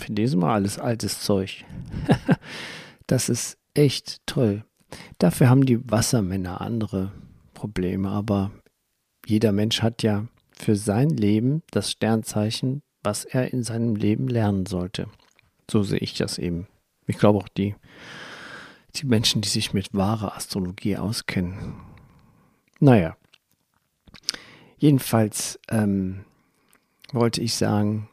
Finde 0.01 0.23
ich 0.23 0.33
immer 0.33 0.49
alles 0.49 0.79
altes 0.79 1.21
Zeug. 1.21 1.65
das 3.07 3.29
ist 3.29 3.59
echt 3.75 4.27
toll. 4.27 4.65
Dafür 5.19 5.51
haben 5.51 5.67
die 5.67 5.91
Wassermänner 5.91 6.61
andere 6.61 7.13
Probleme, 7.53 8.09
aber 8.09 8.53
jeder 9.27 9.53
Mensch 9.53 9.83
hat 9.83 10.03
ja 10.03 10.27
für 10.53 10.77
sein 10.77 11.11
Leben 11.11 11.63
das 11.71 11.91
Sternzeichen, 11.91 12.83
was 13.03 13.25
er 13.25 13.53
in 13.53 13.63
seinem 13.63 13.97
Leben 13.97 14.29
lernen 14.29 14.65
sollte. 14.65 15.09
So 15.71 15.83
sehe 15.83 15.99
ich 15.99 16.15
das 16.15 16.39
eben. 16.39 16.67
Ich 17.09 17.19
glaube 17.19 17.39
auch 17.41 17.49
die, 17.49 17.75
die 18.95 19.07
Menschen, 19.07 19.43
die 19.43 19.49
sich 19.49 19.75
mit 19.75 19.93
wahrer 19.93 20.37
Astrologie 20.37 20.97
auskennen. 20.97 21.75
Naja, 22.79 23.17
jedenfalls 24.79 25.59
ähm, 25.69 26.25
wollte 27.13 27.41
ich 27.41 27.55
sagen, 27.55 28.09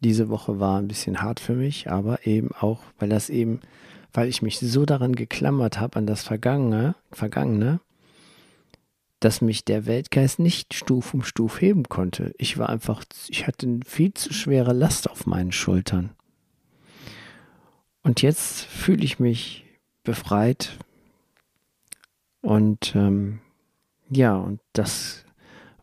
diese 0.00 0.30
Woche 0.30 0.58
war 0.58 0.78
ein 0.78 0.88
bisschen 0.88 1.20
hart 1.20 1.40
für 1.40 1.54
mich, 1.54 1.90
aber 1.90 2.26
eben 2.26 2.52
auch, 2.52 2.80
weil 2.98 3.10
das 3.10 3.28
eben 3.28 3.60
weil 4.12 4.28
ich 4.28 4.42
mich 4.42 4.58
so 4.58 4.84
daran 4.84 5.14
geklammert 5.14 5.78
habe, 5.78 5.96
an 5.96 6.06
das 6.06 6.22
Vergangene, 6.22 6.94
Vergangene, 7.12 7.80
dass 9.20 9.40
mich 9.40 9.64
der 9.64 9.86
Weltgeist 9.86 10.38
nicht 10.38 10.74
Stuf 10.74 11.12
um 11.12 11.22
Stuf 11.22 11.60
heben 11.60 11.84
konnte. 11.84 12.34
Ich 12.38 12.58
war 12.58 12.68
einfach, 12.68 13.04
ich 13.28 13.46
hatte 13.46 13.66
eine 13.66 13.80
viel 13.84 14.14
zu 14.14 14.32
schwere 14.32 14.72
Last 14.72 15.10
auf 15.10 15.26
meinen 15.26 15.52
Schultern. 15.52 16.10
Und 18.08 18.22
jetzt 18.22 18.64
fühle 18.64 19.04
ich 19.04 19.20
mich 19.20 19.66
befreit. 20.02 20.78
Und 22.40 22.96
ähm, 22.96 23.40
ja, 24.08 24.34
und 24.34 24.60
das, 24.72 25.26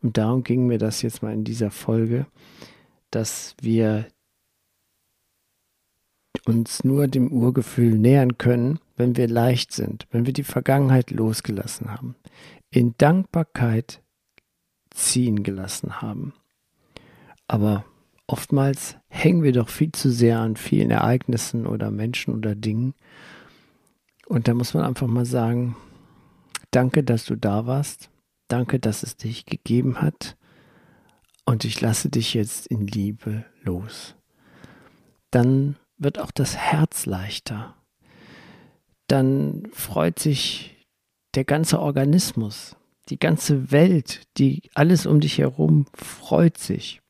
und 0.02 0.18
darum 0.18 0.44
ging 0.44 0.66
mir 0.66 0.80
das 0.80 1.04
jetzt 1.04 1.22
mal 1.22 1.36
in 1.36 1.44
dieser 1.44 1.70
Folge, 1.70 2.26
dass 3.12 3.56
wir 3.62 4.08
uns 6.46 6.84
nur 6.84 7.08
dem 7.08 7.32
Urgefühl 7.32 7.96
nähern 7.96 8.40
können, 8.40 8.80
wenn 8.98 9.16
wir 9.16 9.28
leicht 9.28 9.72
sind, 9.72 10.08
wenn 10.10 10.26
wir 10.26 10.34
die 10.34 10.44
Vergangenheit 10.44 11.12
losgelassen 11.12 11.92
haben, 11.92 12.16
in 12.72 12.96
Dankbarkeit 12.98 14.02
ziehen 14.90 15.44
gelassen 15.44 16.02
haben. 16.02 16.34
Aber 17.48 17.86
oftmals 18.28 18.98
hängen 19.08 19.44
wir 19.44 19.52
doch 19.52 19.70
viel 19.70 19.92
zu 19.92 20.12
sehr 20.12 20.40
an 20.40 20.56
vielen 20.56 20.92
Ereignissen 20.92 21.68
oder 21.68 21.92
Menschen 21.92 22.34
oder 22.34 22.56
Dingen. 22.56 22.94
Und 24.28 24.48
da 24.48 24.54
muss 24.54 24.74
man 24.74 24.84
einfach 24.84 25.08
mal 25.08 25.26
sagen, 25.26 25.76
danke, 26.72 27.04
dass 27.04 27.26
du 27.26 27.36
da 27.36 27.66
warst. 27.66 28.10
Danke, 28.48 28.80
dass 28.80 29.04
es 29.04 29.18
dich 29.18 29.46
gegeben 29.46 30.02
hat. 30.02 30.38
Und 31.46 31.64
ich 31.64 31.80
lasse 31.82 32.10
dich 32.10 32.34
jetzt 32.34 32.68
in 32.68 32.88
Liebe 32.88 33.46
los. 33.62 34.16
Dann 35.32 35.76
wird 35.98 36.20
auch 36.20 36.32
das 36.32 36.56
Herz 36.56 37.06
leichter. 37.06 37.76
Dann 39.08 39.68
freut 39.72 40.20
sich 40.20 40.88
der 41.36 41.44
ganze 41.44 41.80
Organismus, 41.80 42.76
die 43.10 43.20
ganze 43.20 43.72
Welt, 43.72 44.24
die 44.38 44.70
alles 44.74 45.06
um 45.06 45.20
dich 45.20 45.38
herum 45.38 45.86
freut 45.94 46.58
sich. 46.58 47.02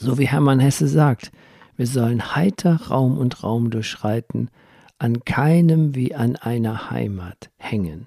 So 0.00 0.16
wie 0.16 0.28
Hermann 0.28 0.60
Hesse 0.60 0.86
sagt, 0.86 1.32
wir 1.76 1.88
sollen 1.88 2.36
heiter 2.36 2.76
Raum 2.88 3.18
und 3.18 3.42
Raum 3.42 3.70
durchschreiten, 3.70 4.48
an 4.98 5.24
keinem 5.24 5.96
wie 5.96 6.14
an 6.14 6.36
einer 6.36 6.90
Heimat 6.90 7.50
hängen. 7.56 8.06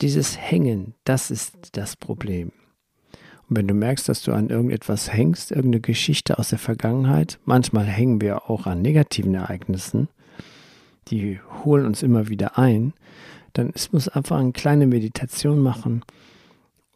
Dieses 0.00 0.36
Hängen, 0.36 0.94
das 1.04 1.30
ist 1.30 1.76
das 1.76 1.94
Problem. 1.94 2.50
Und 3.48 3.56
wenn 3.56 3.68
du 3.68 3.74
merkst, 3.74 4.08
dass 4.08 4.22
du 4.22 4.32
an 4.32 4.50
irgendetwas 4.50 5.12
hängst, 5.12 5.52
irgendeine 5.52 5.80
Geschichte 5.80 6.36
aus 6.38 6.48
der 6.48 6.58
Vergangenheit, 6.58 7.38
manchmal 7.44 7.84
hängen 7.84 8.20
wir 8.20 8.50
auch 8.50 8.66
an 8.66 8.82
negativen 8.82 9.34
Ereignissen, 9.34 10.08
die 11.08 11.38
holen 11.64 11.86
uns 11.86 12.02
immer 12.02 12.28
wieder 12.28 12.58
ein, 12.58 12.92
dann 13.52 13.70
ist, 13.70 13.92
muss 13.92 14.08
einfach 14.08 14.38
eine 14.38 14.52
kleine 14.52 14.88
Meditation 14.88 15.60
machen 15.60 16.04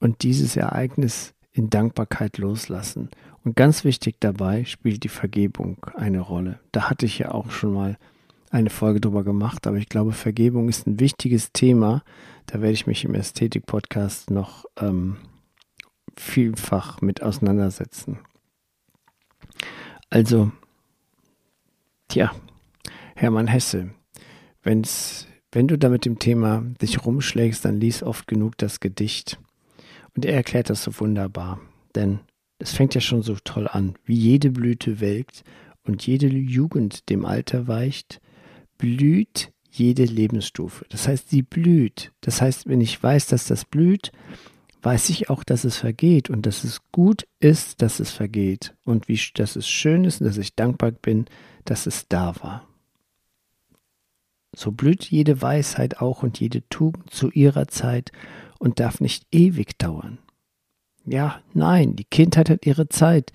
und 0.00 0.25
dieses 0.25 0.56
Ereignis 0.56 1.35
in 1.52 1.71
Dankbarkeit 1.71 2.38
loslassen. 2.38 3.11
Und 3.44 3.56
ganz 3.56 3.84
wichtig 3.84 4.16
dabei 4.20 4.64
spielt 4.64 5.02
die 5.02 5.08
Vergebung 5.08 5.84
eine 5.94 6.20
Rolle. 6.20 6.61
Da 6.70 6.88
hatte 6.88 7.06
ich 7.06 7.18
ja 7.18 7.32
auch 7.32 7.50
schon 7.50 7.72
mal 7.72 7.99
eine 8.50 8.70
Folge 8.70 9.00
drüber 9.00 9.25
gemacht, 9.25 9.66
aber 9.66 9.78
ich 9.78 9.88
glaube, 9.88 10.12
Vergebung 10.12 10.68
ist 10.68 10.87
ein 10.87 11.00
wichtiges 11.00 11.52
Thema. 11.52 12.04
Da 12.46 12.61
werde 12.61 12.75
ich 12.75 12.87
mich 12.87 13.04
im 13.04 13.14
Ästhetik-Podcast 13.14 14.30
noch 14.30 14.66
ähm, 14.78 15.16
vielfach 16.16 17.00
mit 17.00 17.22
auseinandersetzen. 17.22 18.18
Also, 20.11 20.52
tja, 22.08 22.32
Hermann 23.16 23.49
Hesse, 23.49 23.90
wenn's, 24.62 25.26
wenn 25.50 25.68
du 25.68 25.78
da 25.78 25.88
mit 25.88 26.04
dem 26.04 26.18
Thema 26.18 26.62
dich 26.80 27.04
rumschlägst, 27.04 27.64
dann 27.64 27.80
lies 27.80 28.02
oft 28.02 28.26
genug 28.26 28.58
das 28.58 28.80
Gedicht. 28.80 29.38
Und 30.14 30.26
er 30.26 30.34
erklärt 30.34 30.68
das 30.68 30.82
so 30.82 31.00
wunderbar, 31.00 31.58
denn 31.94 32.20
es 32.62 32.73
fängt 32.73 32.95
ja 32.95 33.00
schon 33.00 33.23
so 33.23 33.37
toll 33.42 33.66
an, 33.69 33.95
wie 34.04 34.14
jede 34.14 34.50
Blüte 34.50 35.00
welkt 35.00 35.42
und 35.85 36.07
jede 36.07 36.28
Jugend 36.28 37.09
dem 37.11 37.25
Alter 37.25 37.66
weicht, 37.66 38.21
blüht 38.78 39.52
jede 39.71 40.04
Lebensstufe. 40.04 40.85
Das 40.88 41.09
heißt, 41.09 41.31
sie 41.31 41.42
blüht. 41.42 42.12
Das 42.21 42.40
heißt, 42.40 42.69
wenn 42.69 42.81
ich 42.81 43.02
weiß, 43.02 43.26
dass 43.26 43.47
das 43.47 43.64
blüht, 43.64 44.12
weiß 44.83 45.11
ich 45.11 45.28
auch, 45.28 45.42
dass 45.42 45.64
es 45.64 45.76
vergeht 45.76 46.31
und 46.31 46.47
dass 46.47 46.62
es 46.62 46.81
gut 46.92 47.26
ist, 47.40 47.83
dass 47.83 47.99
es 47.99 48.11
vergeht 48.11 48.75
und 48.85 49.09
wie, 49.09 49.19
dass 49.35 49.57
es 49.57 49.69
schön 49.69 50.04
ist 50.04 50.21
und 50.21 50.26
dass 50.28 50.38
ich 50.38 50.54
dankbar 50.54 50.92
bin, 50.92 51.26
dass 51.64 51.87
es 51.87 52.07
da 52.09 52.35
war. 52.42 52.69
So 54.54 54.71
blüht 54.71 55.04
jede 55.04 55.42
Weisheit 55.42 56.00
auch 56.00 56.23
und 56.23 56.38
jede 56.38 56.69
Tugend 56.69 57.11
zu 57.11 57.31
ihrer 57.31 57.66
Zeit 57.69 58.12
und 58.59 58.78
darf 58.78 59.00
nicht 59.00 59.26
ewig 59.33 59.78
dauern. 59.78 60.19
Ja, 61.04 61.40
nein, 61.52 61.97
die 61.97 62.04
Kindheit 62.04 62.49
hat 62.49 62.64
ihre 62.66 62.88
Zeit, 62.88 63.32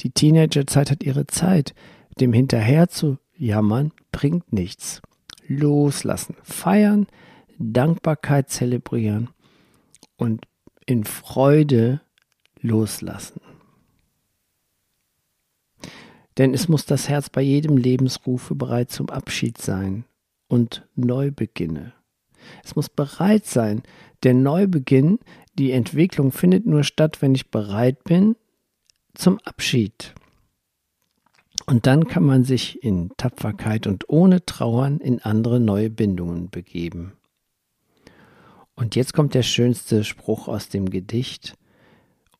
die 0.00 0.10
Teenagerzeit 0.10 0.90
hat 0.90 1.02
ihre 1.02 1.26
Zeit. 1.26 1.74
Dem 2.20 2.32
hinterher 2.32 2.88
zu 2.88 3.18
jammern 3.36 3.92
bringt 4.12 4.52
nichts. 4.52 5.02
Loslassen, 5.46 6.36
feiern, 6.42 7.06
Dankbarkeit 7.58 8.50
zelebrieren 8.50 9.30
und 10.16 10.46
in 10.86 11.04
Freude 11.04 12.00
loslassen. 12.60 13.40
Denn 16.38 16.52
es 16.52 16.68
muss 16.68 16.84
das 16.84 17.08
Herz 17.08 17.30
bei 17.30 17.40
jedem 17.40 17.76
Lebensrufe 17.76 18.54
bereit 18.54 18.90
zum 18.90 19.08
Abschied 19.08 19.58
sein 19.58 20.04
und 20.48 20.86
Neubeginne. 20.94 21.94
Es 22.64 22.76
muss 22.76 22.88
bereit 22.88 23.46
sein. 23.46 23.82
Der 24.22 24.34
Neubeginn, 24.34 25.18
die 25.58 25.72
Entwicklung 25.72 26.32
findet 26.32 26.66
nur 26.66 26.84
statt, 26.84 27.22
wenn 27.22 27.34
ich 27.34 27.50
bereit 27.50 28.04
bin 28.04 28.36
zum 29.14 29.38
Abschied. 29.44 30.14
Und 31.66 31.86
dann 31.86 32.06
kann 32.06 32.24
man 32.24 32.44
sich 32.44 32.82
in 32.84 33.10
Tapferkeit 33.16 33.86
und 33.86 34.08
ohne 34.08 34.44
Trauern 34.44 34.98
in 34.98 35.20
andere 35.20 35.58
neue 35.58 35.90
Bindungen 35.90 36.50
begeben. 36.50 37.14
Und 38.74 38.94
jetzt 38.94 39.14
kommt 39.14 39.34
der 39.34 39.42
schönste 39.42 40.04
Spruch 40.04 40.48
aus 40.48 40.68
dem 40.68 40.90
Gedicht. 40.90 41.54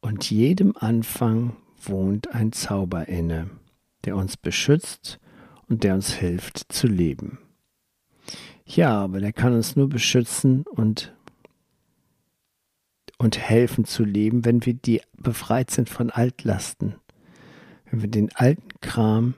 Und 0.00 0.30
jedem 0.30 0.76
Anfang 0.76 1.56
wohnt 1.82 2.32
ein 2.34 2.52
Zauber 2.52 3.08
inne, 3.08 3.50
der 4.04 4.16
uns 4.16 4.36
beschützt 4.36 5.18
und 5.68 5.82
der 5.82 5.94
uns 5.94 6.12
hilft 6.12 6.72
zu 6.72 6.86
leben. 6.86 7.38
Ja, 8.66 9.00
aber 9.00 9.20
der 9.20 9.32
kann 9.32 9.54
uns 9.54 9.76
nur 9.76 9.88
beschützen 9.88 10.64
und, 10.66 11.14
und 13.16 13.38
helfen 13.38 13.84
zu 13.84 14.04
leben, 14.04 14.44
wenn 14.44 14.66
wir 14.66 14.74
die 14.74 15.00
befreit 15.16 15.70
sind 15.70 15.88
von 15.88 16.10
Altlasten, 16.10 16.96
wenn 17.88 18.02
wir 18.02 18.10
den 18.10 18.34
alten 18.34 18.68
Kram 18.80 19.34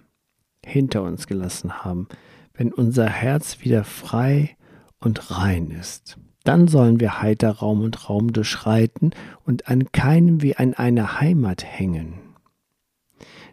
hinter 0.65 1.03
uns 1.03 1.27
gelassen 1.27 1.85
haben, 1.85 2.09
wenn 2.55 2.73
unser 2.73 3.09
Herz 3.09 3.61
wieder 3.61 3.85
frei 3.85 4.57
und 4.99 5.31
rein 5.31 5.71
ist. 5.71 6.19
Dann 6.45 6.67
sollen 6.67 6.99
wir 6.99 7.21
heiter 7.21 7.51
Raum 7.51 7.83
und 7.83 8.09
Raum 8.09 8.33
durchschreiten 8.33 9.11
und 9.45 9.69
an 9.69 9.93
keinem 9.93 10.41
wie 10.41 10.57
an 10.57 10.73
einer 10.73 11.21
Heimat 11.21 11.63
hängen. 11.63 12.15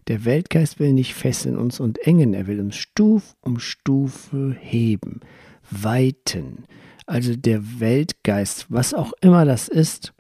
Der 0.07 0.23
Weltgeist 0.23 0.79
will 0.79 0.93
nicht 0.93 1.13
fesseln 1.13 1.57
uns 1.57 1.81
und 1.81 1.97
engen, 2.07 2.33
er 2.33 2.47
will 2.47 2.61
uns 2.61 2.75
Stuf 2.77 3.35
um 3.41 3.59
Stufe 3.59 4.55
heben, 4.57 5.19
weiten. 5.69 6.65
Also 7.05 7.35
der 7.35 7.79
Weltgeist, 7.79 8.67
was 8.69 8.93
auch 8.93 9.13
immer 9.21 9.45
das 9.45 9.67
ist, 9.67 10.13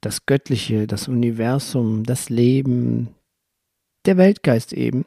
das 0.00 0.26
Göttliche, 0.26 0.86
das 0.86 1.08
Universum, 1.08 2.04
das 2.04 2.28
Leben, 2.28 3.08
der 4.04 4.16
Weltgeist 4.16 4.72
eben, 4.72 5.04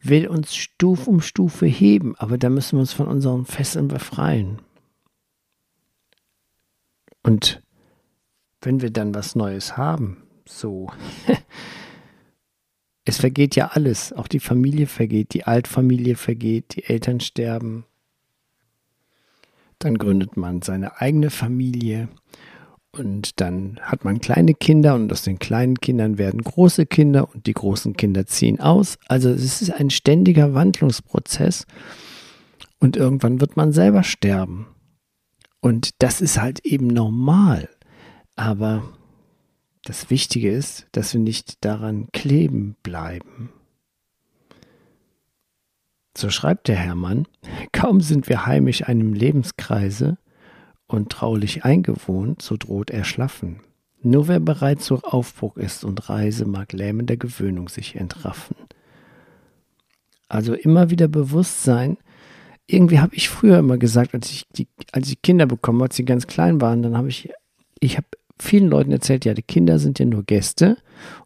will 0.00 0.28
uns 0.28 0.54
Stuf 0.54 1.06
um 1.06 1.20
Stufe 1.20 1.66
heben, 1.66 2.14
aber 2.16 2.38
da 2.38 2.48
müssen 2.48 2.76
wir 2.76 2.80
uns 2.80 2.92
von 2.92 3.08
unseren 3.08 3.44
Fesseln 3.44 3.88
befreien. 3.88 4.60
Und 7.22 7.62
wenn 8.60 8.82
wir 8.82 8.90
dann 8.90 9.14
was 9.14 9.34
Neues 9.34 9.76
haben, 9.76 10.22
so, 10.46 10.90
es 13.04 13.18
vergeht 13.18 13.56
ja 13.56 13.68
alles, 13.68 14.12
auch 14.12 14.28
die 14.28 14.40
Familie 14.40 14.86
vergeht, 14.86 15.34
die 15.34 15.44
Altfamilie 15.44 16.16
vergeht, 16.16 16.76
die 16.76 16.84
Eltern 16.84 17.20
sterben. 17.20 17.84
Dann 19.86 19.98
gründet 19.98 20.36
man 20.36 20.62
seine 20.62 21.00
eigene 21.00 21.30
Familie 21.30 22.08
und 22.90 23.40
dann 23.40 23.78
hat 23.82 24.04
man 24.04 24.18
kleine 24.18 24.52
Kinder 24.52 24.96
und 24.96 25.12
aus 25.12 25.22
den 25.22 25.38
kleinen 25.38 25.78
Kindern 25.78 26.18
werden 26.18 26.42
große 26.42 26.86
Kinder 26.86 27.32
und 27.32 27.46
die 27.46 27.52
großen 27.52 27.96
Kinder 27.96 28.26
ziehen 28.26 28.58
aus. 28.58 28.98
Also 29.06 29.30
es 29.30 29.62
ist 29.62 29.70
ein 29.70 29.90
ständiger 29.90 30.54
Wandlungsprozess 30.54 31.66
und 32.80 32.96
irgendwann 32.96 33.40
wird 33.40 33.56
man 33.56 33.70
selber 33.70 34.02
sterben. 34.02 34.66
Und 35.60 35.90
das 36.02 36.20
ist 36.20 36.42
halt 36.42 36.66
eben 36.66 36.88
normal. 36.88 37.68
Aber 38.34 38.92
das 39.84 40.10
Wichtige 40.10 40.50
ist, 40.50 40.88
dass 40.90 41.14
wir 41.14 41.20
nicht 41.20 41.64
daran 41.64 42.08
kleben 42.12 42.74
bleiben. 42.82 43.52
So 46.16 46.30
schreibt 46.30 46.68
der 46.68 46.76
Hermann, 46.76 47.26
kaum 47.72 48.00
sind 48.00 48.28
wir 48.28 48.46
heimisch 48.46 48.88
einem 48.88 49.12
Lebenskreise 49.12 50.16
und 50.86 51.10
traulich 51.10 51.64
eingewohnt, 51.64 52.40
so 52.40 52.56
droht 52.56 52.90
erschlaffen. 52.90 53.60
Nur 54.02 54.28
wer 54.28 54.40
bereit 54.40 54.80
zur 54.80 55.12
Aufbruch 55.12 55.56
ist 55.56 55.84
und 55.84 56.08
Reise, 56.08 56.46
mag 56.46 56.72
lähmender 56.72 57.16
Gewöhnung 57.16 57.68
sich 57.68 57.96
entraffen. 57.96 58.56
Also 60.28 60.54
immer 60.54 60.90
wieder 60.90 61.08
bewusst 61.08 61.64
sein, 61.64 61.98
irgendwie 62.66 62.98
habe 62.98 63.14
ich 63.14 63.28
früher 63.28 63.58
immer 63.58 63.78
gesagt, 63.78 64.14
als 64.14 64.30
ich 64.30 64.44
die, 64.56 64.66
als 64.92 65.08
ich 65.08 65.22
Kinder 65.22 65.46
bekommen, 65.46 65.82
als 65.82 65.96
sie 65.96 66.04
ganz 66.04 66.26
klein 66.26 66.60
waren, 66.60 66.82
dann 66.82 66.96
habe 66.96 67.08
ich, 67.08 67.30
ich 67.78 67.96
habe 67.96 68.06
vielen 68.38 68.68
Leuten 68.68 68.90
erzählt, 68.90 69.24
ja, 69.24 69.34
die 69.34 69.42
Kinder 69.42 69.78
sind 69.78 69.98
ja 69.98 70.06
nur 70.06 70.24
Gäste 70.24 70.78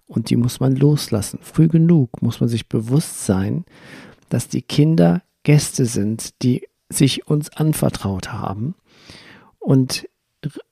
und 0.07 0.31
die 0.31 0.37
muss 0.37 0.61
man 0.61 0.77
loslassen. 0.77 1.39
Früh 1.43 1.69
genug 1.69 2.21
muss 2.23 2.41
man 2.41 2.49
sich 2.49 2.69
bewusst 2.69 3.25
sein, 3.25 3.65
dass 4.31 4.49
die 4.49 4.63
Kinder 4.63 5.23
Gäste 5.43 5.85
sind, 5.85 6.43
die 6.43 6.67
sich 6.89 7.27
uns 7.29 7.51
anvertraut 7.51 8.33
haben. 8.33 8.75
Und 9.59 10.09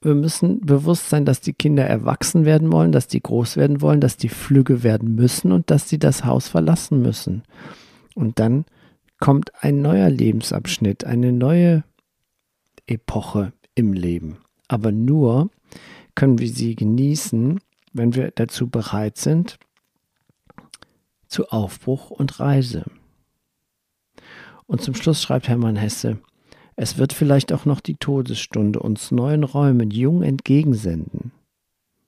wir 0.01 0.15
müssen 0.15 0.61
bewusst 0.61 1.11
sein, 1.11 1.25
dass 1.25 1.41
die 1.41 1.53
Kinder 1.53 1.85
erwachsen 1.85 2.45
werden 2.45 2.73
wollen, 2.73 2.93
dass 2.93 3.07
die 3.07 3.23
groß 3.23 3.57
werden 3.57 3.83
wollen, 3.83 4.01
dass 4.01 4.17
die 4.17 4.31
flügge 4.31 4.83
werden 4.83 5.15
müssen 5.15 5.53
und 5.53 5.71
dass 5.71 5.89
sie 5.89 5.99
das 5.99 6.25
Haus 6.25 6.49
verlassen 6.49 7.03
müssen. 7.03 7.43
Und 8.15 8.39
dann 8.39 8.65
kommt 9.21 9.53
ein 9.63 9.83
neuer 9.83 10.09
Lebensabschnitt, 10.09 11.05
eine 11.05 11.33
neue 11.33 11.85
Epoche 12.87 13.53
im 13.75 13.93
Leben. 13.93 14.39
Aber 14.69 14.91
nur 14.91 15.51
können 16.15 16.39
wir 16.39 16.49
sie 16.49 16.75
genießen, 16.75 17.61
wenn 17.93 18.15
wir 18.15 18.31
dazu 18.31 18.69
bereit 18.69 19.19
sind, 19.19 19.59
zu 21.27 21.49
Aufbruch 21.49 22.11
und 22.11 22.41
Reise. 22.41 22.85
Und 24.69 24.83
zum 24.83 24.95
Schluss 24.95 25.23
schreibt 25.23 25.49
Hermann 25.49 25.77
Hesse, 25.77 26.19
es 26.77 26.99
wird 26.99 27.13
vielleicht 27.13 27.53
auch 27.53 27.65
noch 27.65 27.81
die 27.81 27.97
Todesstunde 27.97 28.79
uns 28.79 29.11
neuen 29.11 29.43
Räumen 29.43 29.91
jung 29.91 30.23
entgegensenden. 30.23 31.33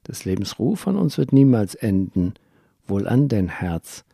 Des 0.06 0.24
Lebens 0.24 0.58
Ruf 0.60 0.86
an 0.86 0.96
uns 0.96 1.18
wird 1.18 1.32
niemals 1.32 1.74
enden. 1.74 2.34
Wohl 2.86 3.08
an 3.08 3.28
dein 3.28 3.48
Herz, 3.48 4.04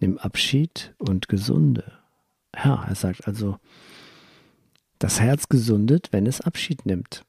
nimm 0.00 0.18
Abschied 0.18 0.94
und 0.98 1.28
gesunde. 1.28 1.92
Ja, 2.56 2.84
er 2.88 2.94
sagt 2.94 3.28
also, 3.28 3.58
das 4.98 5.20
Herz 5.20 5.48
gesundet, 5.48 6.08
wenn 6.10 6.26
es 6.26 6.40
Abschied 6.40 6.86
nimmt. 6.86 7.24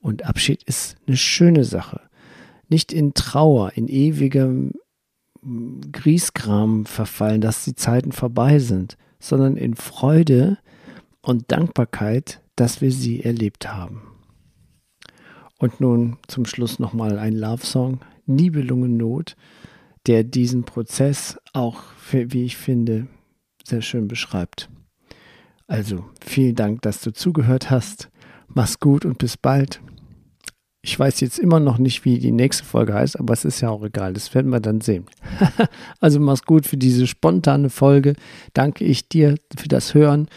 Und 0.00 0.26
Abschied 0.26 0.64
ist 0.64 0.96
eine 1.06 1.16
schöne 1.16 1.64
Sache. 1.64 2.00
Nicht 2.68 2.92
in 2.92 3.14
Trauer, 3.14 3.72
in 3.74 3.88
ewigem 3.88 4.72
Grieskram 5.92 6.86
verfallen, 6.86 7.40
dass 7.40 7.64
die 7.64 7.76
Zeiten 7.76 8.12
vorbei 8.12 8.58
sind, 8.58 8.98
sondern 9.18 9.56
in 9.56 9.74
Freude 9.74 10.58
und 11.20 11.50
Dankbarkeit, 11.50 12.42
dass 12.56 12.80
wir 12.80 12.92
sie 12.92 13.22
erlebt 13.22 13.72
haben. 13.72 14.02
Und 15.58 15.80
nun 15.80 16.18
zum 16.28 16.46
Schluss 16.46 16.78
nochmal 16.78 17.18
ein 17.18 17.34
Love-Song, 17.34 18.00
Nibelungennot, 18.26 19.36
der 20.06 20.24
diesen 20.24 20.64
Prozess 20.64 21.38
auch, 21.52 21.82
wie 22.12 22.44
ich 22.44 22.56
finde, 22.56 23.08
sehr 23.64 23.82
schön 23.82 24.08
beschreibt. 24.08 24.70
Also 25.66 26.04
vielen 26.24 26.54
Dank, 26.54 26.82
dass 26.82 27.00
du 27.02 27.12
zugehört 27.12 27.70
hast. 27.70 28.10
Mach's 28.46 28.80
gut 28.80 29.04
und 29.04 29.18
bis 29.18 29.36
bald. 29.36 29.82
Ich 30.88 30.98
weiß 30.98 31.20
jetzt 31.20 31.38
immer 31.38 31.60
noch 31.60 31.76
nicht, 31.76 32.06
wie 32.06 32.18
die 32.18 32.32
nächste 32.32 32.64
Folge 32.64 32.94
heißt, 32.94 33.20
aber 33.20 33.34
es 33.34 33.44
ist 33.44 33.60
ja 33.60 33.68
auch 33.68 33.84
egal. 33.84 34.14
Das 34.14 34.34
werden 34.34 34.50
wir 34.50 34.58
dann 34.58 34.80
sehen. 34.80 35.04
also 36.00 36.18
mach's 36.18 36.44
gut 36.44 36.66
für 36.66 36.78
diese 36.78 37.06
spontane 37.06 37.68
Folge. 37.68 38.14
Danke 38.54 38.86
ich 38.86 39.06
dir 39.06 39.34
für 39.54 39.68
das 39.68 39.92
Hören 39.92 40.28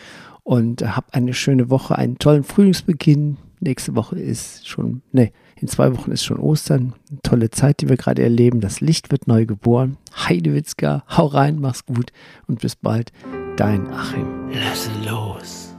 und 0.44 0.82
hab 0.82 1.16
eine 1.16 1.34
schöne 1.34 1.70
Woche, 1.70 1.98
einen 1.98 2.20
tollen 2.20 2.44
Frühlingsbeginn. 2.44 3.38
Nächste 3.62 3.96
Woche 3.96 4.20
ist 4.20 4.68
schon, 4.68 5.04
ne, 5.14 5.32
in 5.56 5.70
zwei 5.70 5.96
Wochen 5.96 6.12
ist 6.12 6.26
schon 6.26 6.38
Ostern. 6.38 6.96
Eine 7.10 7.22
tolle 7.24 7.50
Zeit, 7.52 7.80
die 7.80 7.88
wir 7.88 7.96
gerade 7.96 8.22
erleben. 8.22 8.60
Das 8.60 8.82
Licht 8.82 9.10
wird 9.10 9.28
neu 9.28 9.46
geboren. 9.46 9.96
Heidewitzka, 10.18 11.06
hau 11.16 11.28
rein, 11.28 11.62
mach's 11.62 11.86
gut 11.86 12.12
und 12.48 12.60
bis 12.60 12.76
bald. 12.76 13.14
Dein 13.56 13.88
Achim. 13.88 14.28
Lass 14.52 14.90
los. 15.08 15.74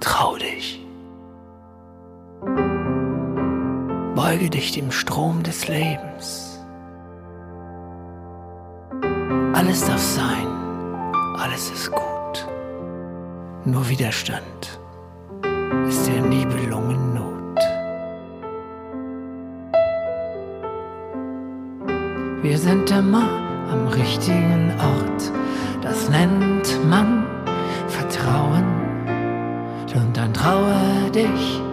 Trau 0.00 0.36
dich. 0.38 0.80
Beuge 4.16 4.48
dich 4.48 4.72
dem 4.72 4.90
Strom 4.90 5.42
des 5.42 5.68
Lebens. 5.68 6.58
Alles 9.52 9.84
darf 9.84 10.00
sein, 10.00 10.46
alles 11.38 11.70
ist 11.70 11.92
gut. 11.92 12.48
Nur 13.66 13.86
Widerstand 13.90 14.80
ist 15.86 16.06
der 16.08 16.22
Nibelungen 16.22 17.12
Not. 17.12 17.60
Wir 22.42 22.56
sind 22.56 22.90
immer 22.90 23.28
am 23.70 23.86
richtigen 23.88 24.72
Ort, 24.80 25.30
das 25.82 26.08
nennt 26.08 26.88
man 26.88 27.26
Vertrauen. 27.88 28.64
Und 29.94 30.16
dann 30.16 30.32
traue 30.32 31.10
dich 31.10 31.65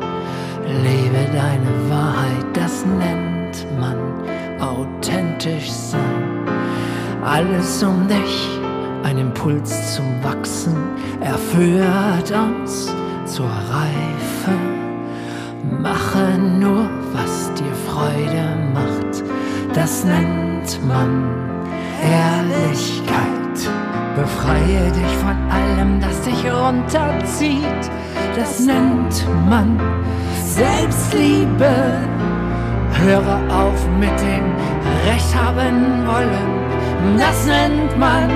Lebe 0.65 1.25
deine 1.33 1.89
Wahrheit, 1.89 2.45
das 2.53 2.85
nennt 2.85 3.67
man 3.79 3.97
authentisch 4.59 5.69
sein. 5.69 6.47
Alles 7.23 7.83
um 7.83 8.07
dich, 8.07 8.49
ein 9.03 9.17
Impuls 9.17 9.95
zum 9.95 10.05
Wachsen, 10.23 10.75
er 11.19 11.37
führt 11.37 12.31
uns 12.31 12.93
zur 13.25 13.47
Reife. 13.47 14.51
Mache 15.81 16.37
nur, 16.59 16.89
was 17.13 17.51
dir 17.55 17.73
Freude 17.87 18.57
macht, 18.73 19.23
das 19.73 20.03
nennt 20.05 20.79
man 20.87 21.25
Ehrlichkeit. 22.01 23.23
Befreie 24.15 24.91
dich 24.91 25.17
von 25.17 25.37
allem, 25.49 25.99
das 25.99 26.21
dich 26.21 26.45
runterzieht, 26.45 27.91
das 28.35 28.59
nennt 28.59 29.25
man 29.49 29.79
Selbstliebe. 30.55 31.73
Höre 33.01 33.39
auf 33.49 33.87
mit 33.99 34.17
dem 34.21 34.45
Recht 35.07 35.35
haben 35.35 36.05
wollen, 36.05 37.17
das 37.17 37.45
nennt 37.47 37.97
man 37.97 38.29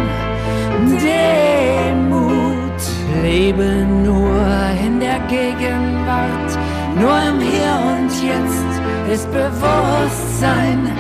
Demut. 1.04 2.82
Lebe 3.22 3.86
nur 4.04 4.42
in 4.84 5.00
der 5.00 5.20
Gegenwart, 5.28 6.52
nur 7.00 7.18
im 7.30 7.40
Hier 7.40 7.76
und 7.94 8.12
Jetzt 8.24 8.72
ist 9.14 9.32
Bewusstsein. 9.32 10.92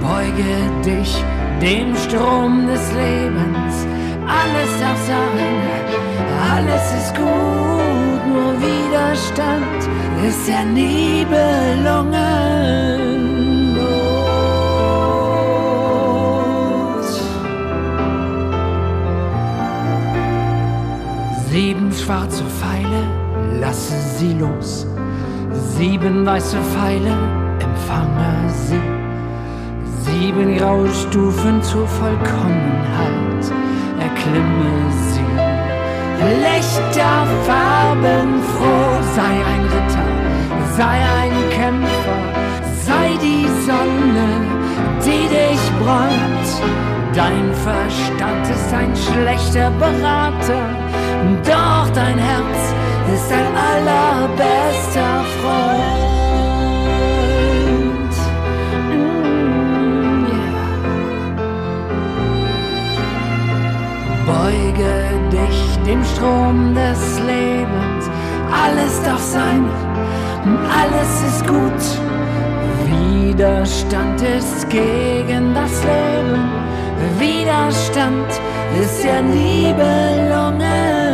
Beuge 0.00 0.54
dich 0.84 1.24
dem 1.60 1.96
Strom 1.96 2.66
des 2.68 2.92
Lebens, 2.92 3.86
alles 4.26 4.80
darf 4.80 4.98
sein, 5.06 5.38
alles 6.54 6.94
ist 6.94 7.14
gut, 7.14 8.22
nur 8.28 8.52
Widerstand 8.60 9.80
ist 10.26 10.48
der 10.48 10.64
Nibelungen 10.64 12.26
Sieben 21.56 21.90
schwarze 21.90 22.44
Pfeile, 22.44 23.02
lasse 23.58 23.94
sie 24.18 24.34
los. 24.34 24.86
Sieben 25.78 26.26
weiße 26.26 26.58
Pfeile, 26.58 27.16
empfange 27.60 28.50
sie. 28.50 28.78
Sieben 30.04 30.58
graue 30.58 30.92
Stufen 30.92 31.62
zur 31.62 31.88
Vollkommenheit, 31.88 33.15
erklimme 34.16 34.90
sie. 35.12 35.24
Lichter, 36.42 37.26
Farben, 37.46 38.42
froh, 38.42 38.98
sei 39.14 39.34
ein 39.52 39.64
Ritter, 39.64 40.08
sei 40.76 40.96
ein 41.20 41.50
Kämpfer, 41.50 42.20
sei 42.84 43.16
die 43.22 43.46
Sonne, 43.66 44.28
die 45.04 45.28
dich 45.28 45.62
bräunt. 45.78 46.48
Dein 47.14 47.54
Verstand 47.54 48.44
ist 48.50 48.74
ein 48.74 48.94
schlechter 48.94 49.70
Berater, 49.78 50.68
doch 51.44 51.90
dein 51.94 52.18
Herz 52.18 52.74
ist 53.14 53.32
ein 53.32 53.46
allerbester 53.56 55.24
Freund. 55.40 56.05
Beuge 64.76 65.30
dich 65.30 65.84
dem 65.86 66.04
Strom 66.04 66.74
des 66.74 67.18
Lebens. 67.20 68.10
Alles 68.52 69.02
darf 69.04 69.22
sein, 69.22 69.64
alles 70.70 71.22
ist 71.26 71.46
gut. 71.46 71.82
Widerstand 72.84 74.20
ist 74.20 74.68
gegen 74.68 75.54
das 75.54 75.82
Leben. 75.82 76.42
Widerstand 77.18 78.28
ist 78.78 79.02
der 79.02 79.22
Nibelungen 79.22 80.56
Not. 80.58 81.05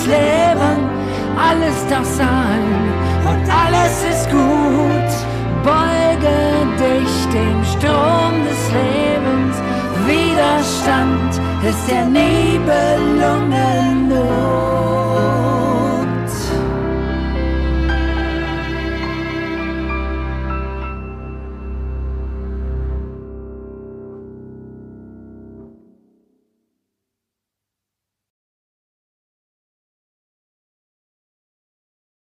Das 0.00 0.06
Leben, 0.06 0.88
alles 1.36 1.86
darf 1.88 2.06
sein 2.06 2.62
und 3.28 3.50
alles 3.50 4.04
ist 4.08 4.30
gut. 4.30 5.10
Beuge 5.62 6.36
dich 6.78 7.26
dem 7.32 7.64
Strom 7.64 8.44
des 8.48 8.72
Lebens, 8.72 9.56
Widerstand 10.06 11.32
ist 11.68 11.88
der 11.88 12.06
Nibelungen 12.06 13.99